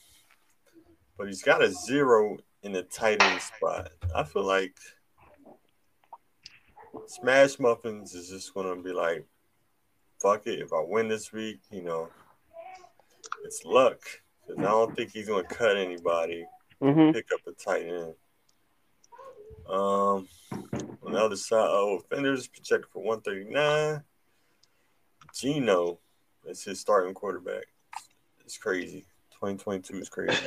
[1.18, 3.92] but he's got a zero in the tight end spot.
[4.14, 4.76] I feel like
[7.08, 9.26] Smash Muffins is just going to be like,
[10.22, 10.60] fuck it.
[10.60, 12.10] If I win this week, you know,
[13.44, 14.00] it's luck.
[14.48, 16.46] Because I don't think he's going to cut anybody
[16.82, 17.12] Mm-hmm.
[17.12, 18.14] pick up a tight end.
[19.70, 20.30] Um,
[21.04, 24.02] on the other side, oh, offenders projected for 139.
[25.36, 26.00] Geno
[26.46, 27.66] is his starting quarterback.
[28.46, 29.04] It's crazy.
[29.42, 30.38] 2022 is crazy.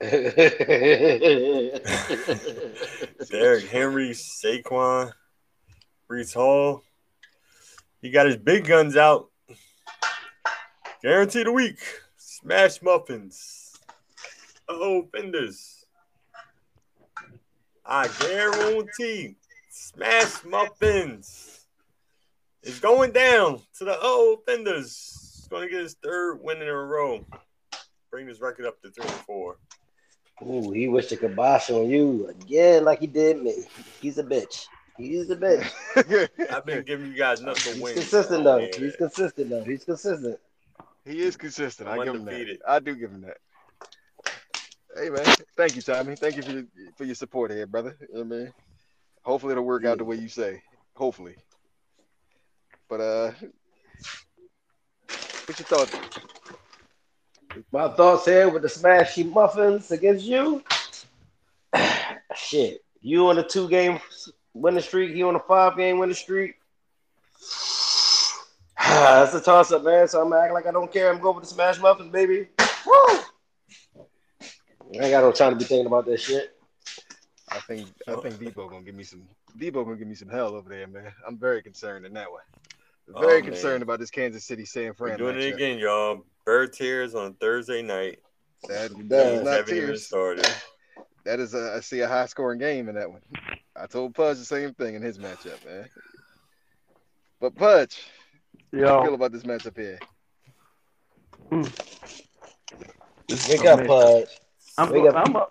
[3.30, 5.12] Derrick Henry, Saquon,
[6.12, 6.82] Breece Hall.
[8.02, 9.30] He got his big guns out.
[11.02, 11.78] Guaranteed a week.
[12.18, 13.80] Smash muffins.
[14.68, 15.86] Oh, fenders.
[17.86, 19.36] I guarantee.
[19.70, 21.66] Smash muffins.
[22.62, 25.38] It's going down to the oh fenders.
[25.38, 27.24] He's going to get his third win in a row.
[28.10, 29.56] Bring his record up to three and four.
[30.42, 33.64] Ooh, he wished to kibosh on you again, like he did me.
[34.02, 34.66] He's a bitch.
[34.98, 36.50] He's the bitch.
[36.52, 37.94] I've been giving you guys nothing to He's win.
[37.94, 38.58] consistent though.
[38.58, 38.76] yeah.
[38.78, 39.64] He's consistent though.
[39.64, 40.38] He's consistent.
[41.04, 41.88] he is consistent.
[41.88, 42.58] I I'm give him that.
[42.68, 43.38] I do give him that.
[44.94, 45.24] Hey man,
[45.56, 46.16] thank you, Tommy.
[46.16, 46.64] Thank you for your,
[46.96, 47.96] for your support here, brother.
[48.00, 48.52] You know what I mean?
[49.22, 50.62] Hopefully it'll work out the way you say.
[50.94, 51.36] Hopefully.
[52.90, 53.32] But uh
[55.46, 55.96] what's your thoughts?
[57.70, 60.62] My thoughts here with the smashy muffins against you.
[62.36, 63.98] Shit, you on a two game
[64.54, 65.14] winning streak.
[65.14, 66.54] He on a five game winning streak.
[68.78, 70.08] That's a toss up, man.
[70.08, 71.10] So I'm gonna act like I don't care.
[71.12, 72.48] I'm going with the smash muffins, baby.
[72.86, 73.18] Woo!
[73.98, 76.56] I ain't got no time to be thinking about that shit.
[77.50, 79.22] I think I think Deebo gonna give me some
[79.58, 81.12] Deebo gonna give me some hell over there, man.
[81.26, 82.40] I'm very concerned in that way.
[83.14, 85.18] Oh, very Oh, concerned about this Kansas City San We're Fran.
[85.18, 86.24] doing it again, y'all.
[86.44, 88.20] Bird tears on Thursday night.
[88.68, 90.06] That, that is Games not tears.
[90.06, 90.46] started.
[91.24, 93.20] That is a I see a high scoring game in that one.
[93.76, 95.88] I told Pudge the same thing in his matchup, man.
[97.40, 97.98] But Pudge,
[98.72, 99.98] how you feel about this matchup here?
[103.28, 103.86] this Wake is up, amazing.
[103.86, 104.28] Pudge.
[104.78, 105.26] I'm, Wake go- up.
[105.28, 105.46] I'm, a,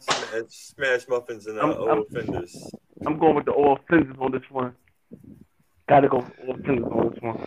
[0.00, 2.70] Smash, smash muffins and uh, I'm- I'm- old fenders.
[3.06, 4.74] I'm going with the all offenses on this one.
[5.88, 7.46] Got to go with all offenses on this one.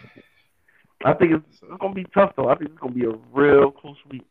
[1.06, 2.48] I think it's, it's gonna be tough though.
[2.48, 4.24] I think it's gonna be a real close week.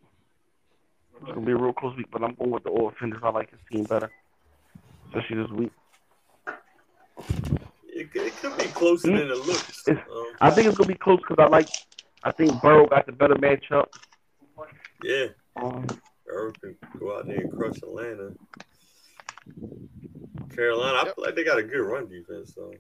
[1.20, 3.20] It's gonna be a real close week, but I'm going with the all offenders.
[3.22, 4.10] I like his team better,
[5.14, 5.72] especially this week.
[7.88, 9.86] It, could- it could be closer than it looks.
[9.88, 9.98] Um,
[10.40, 11.68] I think it's gonna be close because I like.
[12.24, 13.86] I think Burrow got the better matchup.
[15.02, 15.84] yeah, Um,
[16.28, 18.30] Earl can go out there and crush Atlanta.
[20.54, 21.14] Carolina, I Yep.
[21.16, 22.72] feel like they got a good run defense, though.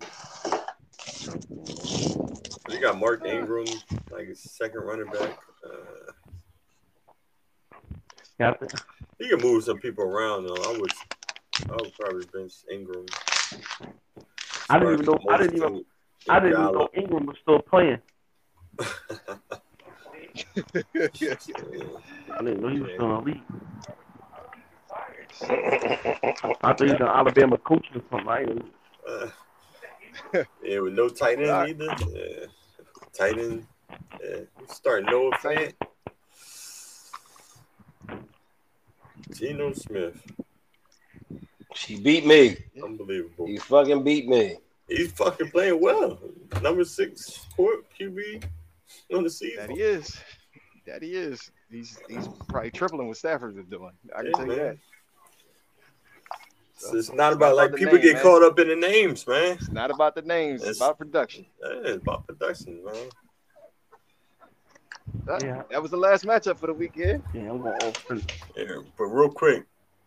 [2.68, 3.66] They got Mark Ingram,
[4.10, 5.38] like a second running back.
[5.66, 6.12] Uh,
[8.38, 8.72] yeah, think,
[9.18, 10.54] he can move some people around, though.
[10.54, 10.90] I would,
[11.68, 13.06] I would probably bench Ingram.
[14.68, 15.18] I didn't even know.
[15.30, 15.84] I didn't even.
[16.28, 17.98] I didn't even know Ingram was still playing.
[18.80, 18.86] I
[22.38, 23.42] didn't know he was still in the league.
[25.42, 28.28] I thought he was in Alabama coaching or something.
[28.28, 28.72] I didn't,
[29.08, 29.28] Uh,
[30.62, 31.86] yeah, with no tight end either.
[32.12, 32.46] Yeah.
[33.12, 33.66] Tight end.
[34.22, 34.40] Yeah.
[34.68, 35.72] Starting Noah Fant.
[39.34, 40.22] Geno Smith.
[41.74, 42.56] She beat me.
[42.82, 43.46] Unbelievable.
[43.46, 44.56] He fucking beat me.
[44.88, 46.18] He's fucking playing well.
[46.60, 48.44] Number six court QB
[49.14, 49.56] on the season.
[49.56, 49.76] That season.
[49.76, 50.20] he is.
[50.86, 51.50] That he is.
[51.70, 53.92] He's he's probably tripling what Stafford is doing.
[54.14, 54.76] I can Yeah, tell you that.
[56.74, 58.22] It's, it's not about like people name, get man.
[58.22, 59.52] caught up in the names, man.
[59.52, 61.46] It's not about the names, it's It's- about production.
[61.62, 62.94] Yeah, it's about production, man.
[65.24, 65.62] That, Yeah.
[65.70, 67.22] that was the last matchup for the weekend.
[67.32, 68.26] yeah, I'm going all offense.
[68.56, 69.64] Yeah, but real quick,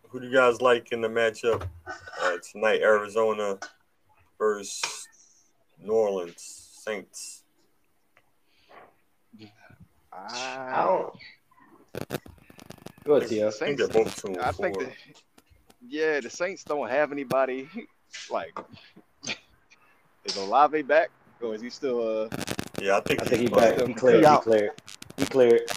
[0.08, 2.80] who do you guys like in the matchup uh, tonight?
[2.82, 3.58] Arizona
[4.38, 5.08] versus
[5.82, 6.42] New Orleans
[6.84, 7.42] Saints.
[10.12, 12.20] I I, don't.
[13.04, 13.48] Go ahead, Tia.
[13.48, 14.92] I think they're both two I think that
[15.86, 17.68] yeah, the Saints don't have anybody
[18.30, 18.58] like
[20.24, 21.10] is Olave back
[21.40, 22.28] or is he still uh
[22.80, 23.78] yeah, I think I think he he's back.
[23.78, 23.88] fine.
[23.88, 24.20] He cleared.
[24.20, 24.42] He out.
[24.42, 24.70] cleared.
[25.16, 25.70] He cleared.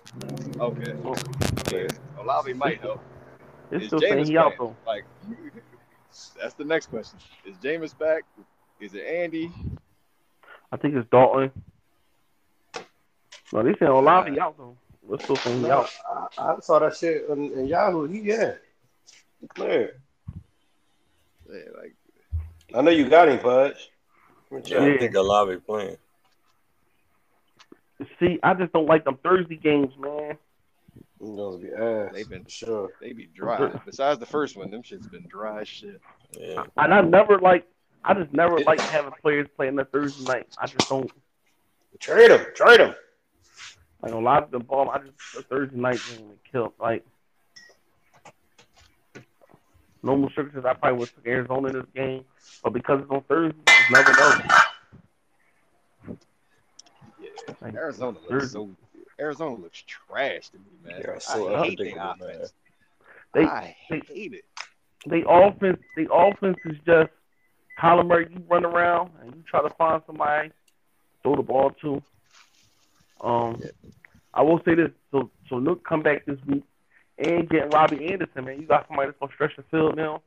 [0.60, 0.94] okay?
[1.68, 1.88] okay.
[2.18, 3.02] Olave might help.
[3.72, 4.76] It's Is still saying Jameis he out playing?
[4.86, 5.06] Like
[6.42, 7.20] that's the next question.
[7.46, 8.24] Is Jameis back?
[8.80, 9.52] Is it Andy?
[10.72, 11.52] I think it's Dalton.
[13.52, 14.76] No, they saying Olave out though.
[15.04, 16.30] We're still saying he No, out.
[16.38, 18.08] I, I saw that shit in, in Yahoo.
[18.08, 18.54] He yeah.
[19.56, 20.00] clear.
[21.52, 21.96] Yeah, like
[22.76, 23.90] I know you got him, Pudge.
[24.66, 25.98] Yeah, I think Olave playing.
[28.20, 30.38] See, I just don't like them Thursday games, man.
[31.20, 32.12] He's gonna be ass.
[32.14, 32.90] They've been- for sure.
[33.02, 33.72] they be dry.
[33.86, 36.02] Besides the first one, them shit's been dry shit.
[36.38, 37.66] Yeah, And I never like.
[38.06, 40.48] I just never like having players playing the Thursday night.
[40.58, 41.12] I just don't
[42.00, 42.46] Trade them.
[42.56, 42.96] Trade them.
[44.02, 44.90] like a lot of the ball.
[44.90, 46.74] I just the Thursday night game would kill.
[46.80, 47.06] Like
[50.02, 52.24] normal restrictions, I probably would took Arizona in this game,
[52.64, 54.40] but because it's on Thursday, you never know.
[57.20, 57.30] Yeah.
[57.62, 58.54] Like, Arizona Thursday.
[58.54, 58.70] so
[59.20, 61.02] Arizona looks trash to me, man.
[61.02, 62.54] They're so I hate their offense.
[63.34, 64.46] They- I they- hate it.
[65.06, 67.12] the offense, the offense is just
[67.80, 68.28] Kyler Murray.
[68.32, 70.52] You run around and you try to find somebody
[71.24, 72.02] throw the ball to.
[73.22, 73.62] Um,
[74.34, 76.64] I will say this: so so Nuk come back this week
[77.18, 78.60] and get Robbie Anderson, man.
[78.60, 80.22] You got somebody that's gonna stretch the field now.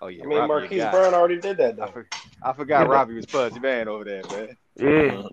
[0.00, 2.06] Oh yeah, I mean, Robbie, Marquise got- Brown already did that I, for,
[2.42, 4.56] I forgot Robbie was Pudgy man over there, man.
[4.78, 5.28] Yeah,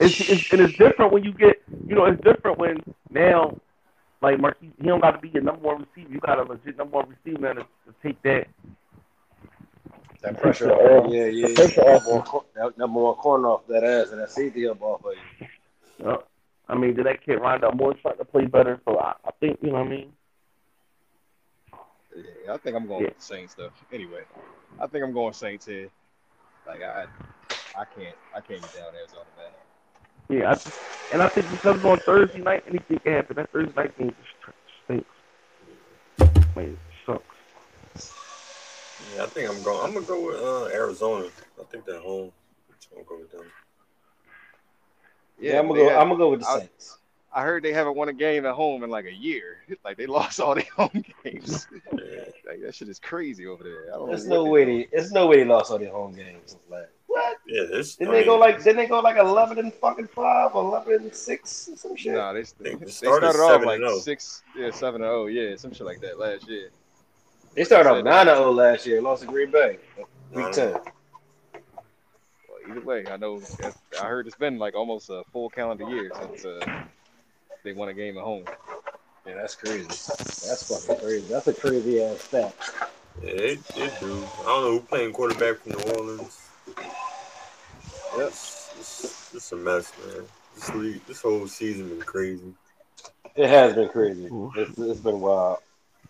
[0.00, 3.56] it's, it's and it's different when you get, you know, it's different when now,
[4.20, 6.12] like Marquise, he don't got to be your number one receiver.
[6.12, 8.46] You got a legit number one receiver man to, to take that.
[10.22, 10.72] That pressure Yeah.
[10.74, 11.10] off.
[11.12, 11.54] Yeah, yeah, The yeah.
[11.54, 12.06] pressure off.
[12.06, 15.12] Number that number one corner off that ass and that safety up off of
[16.00, 16.06] you.
[16.06, 16.16] Uh,
[16.68, 18.80] I mean, did that kid Rondale Moore trying to play better?
[18.84, 20.12] So I, I think you know what I mean.
[22.16, 23.08] Yeah, I think I'm going Yeah.
[23.08, 23.70] with the Saints though.
[23.92, 24.22] Anyway,
[24.80, 25.88] I think I'm going Saints here.
[26.66, 27.06] Like I,
[27.78, 29.50] I can't, I can't get down Arizona, man.
[30.30, 33.36] Yeah, I, and I think because it's on Thursday night, anything can happen.
[33.36, 34.54] That Thursday night game just
[34.84, 35.08] stinks.
[36.56, 38.12] Man, it sucks.
[39.14, 39.84] Yeah, I think I'm going.
[39.86, 41.28] I'm gonna go with uh, Arizona.
[41.60, 42.30] I think they're home.
[42.96, 43.46] I'm gonna go with them.
[45.40, 45.88] Yeah, I'm gonna go.
[45.88, 46.98] had- I'm gonna go with the I- Saints.
[47.34, 49.58] I heard they haven't won a game at home in like a year.
[49.84, 51.66] Like they lost all their home games.
[51.92, 53.92] Like that shit is crazy over there.
[53.92, 54.64] I don't There's know no way.
[54.64, 56.56] they- They, there's no way they lost all their home games.
[56.70, 57.36] Like what?
[57.46, 57.96] Yeah, this.
[57.96, 58.58] Didn't they go like?
[58.58, 62.14] Didn't they go like eleven and fucking five, or eleven and six, or some shit?
[62.14, 63.98] Nah, they, think they they started, started off like and oh.
[63.98, 66.70] six, yeah, seven and oh, yeah, some shit like that last year.
[67.54, 69.00] They started off nine and zero last year.
[69.00, 69.78] Lost to Green Bay,
[70.32, 70.72] week ten.
[70.72, 70.82] Well,
[72.68, 73.40] either way, I know.
[74.02, 76.84] I heard it's been like almost a full calendar year since uh,
[77.64, 78.44] they won a game at home.
[79.26, 79.84] Yeah, that's crazy.
[79.86, 81.26] That's fucking crazy.
[81.32, 82.54] That's a crazy ass stat.
[83.22, 84.12] Yeah, it, it do.
[84.42, 86.40] I don't know who playing quarterback from New Orleans.
[88.16, 88.28] Yep.
[88.28, 90.24] It's, it's, it's a mess, man.
[90.54, 92.52] This league, this whole season been crazy.
[93.34, 94.28] It has been crazy.
[94.56, 95.58] It's, it's been wild.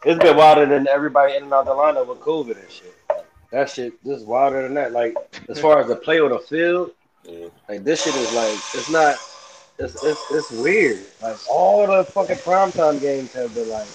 [0.04, 2.94] It's been wilder than everybody in and out the lineup with COVID and shit.
[3.52, 4.92] That shit just wilder than that.
[4.92, 5.16] Like
[5.48, 6.90] as far as the play on the field,
[7.22, 7.46] Yeah.
[7.68, 9.16] like this shit is like it's not.
[9.78, 11.00] It's it's it's weird.
[11.20, 13.88] Like all the fucking primetime games have been like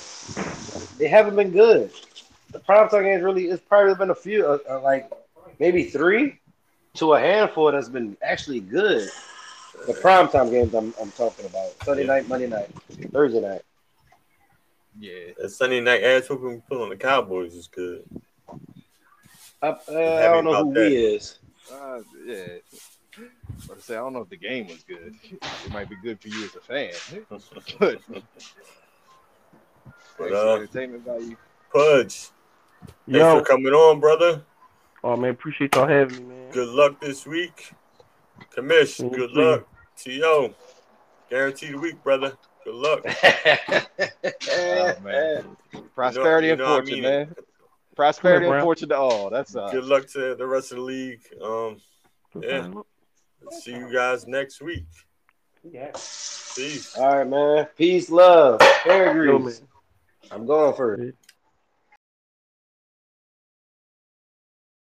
[0.98, 1.92] they haven't been good.
[2.52, 5.10] The primetime games really it's probably been a few uh, uh, like
[5.60, 6.40] maybe three
[6.96, 9.10] to a handful that's been actually good.
[9.88, 12.70] The primetime games I'm I'm talking about Sunday night, Monday night,
[13.12, 13.62] Thursday night.
[15.00, 18.04] Yeah, That Sunday night ass whooping we put on the Cowboys is good.
[19.62, 20.90] I, uh, I don't know who about that.
[20.90, 21.40] we is.
[21.72, 22.46] uh, yeah.
[23.68, 25.16] But I say I don't know if the game was good.
[25.24, 26.92] It might be good for you as a fan,
[27.30, 28.02] but
[30.18, 31.36] But, uh, entertainment value.
[31.72, 32.32] Pudge, thanks
[33.08, 34.42] Yo, for coming on, brother.
[35.04, 36.52] oh man, appreciate y'all having me, man.
[36.52, 37.74] Good luck this week.
[38.56, 39.42] Commish, Thank good you.
[39.42, 39.68] luck.
[39.98, 40.54] T.O.,
[41.30, 42.36] guaranteed week, brother.
[42.64, 43.06] Good luck.
[44.52, 45.58] Oh, man.
[45.94, 47.36] Prosperity You know- you know and I fortune, mean man.
[47.96, 49.30] Prosperity on, and fortune to all.
[49.30, 51.20] That's uh, Good luck to the rest of the league.
[51.42, 51.78] Um,
[52.42, 52.72] Yeah.
[53.52, 54.86] See you guys next week.
[55.64, 55.92] Yeah.
[55.92, 56.96] Peace.
[56.98, 57.68] All right, man.
[57.78, 59.62] Peace, love, hair Yo, grease.
[60.32, 61.00] I'm going for it.
[61.00, 61.29] Yeah.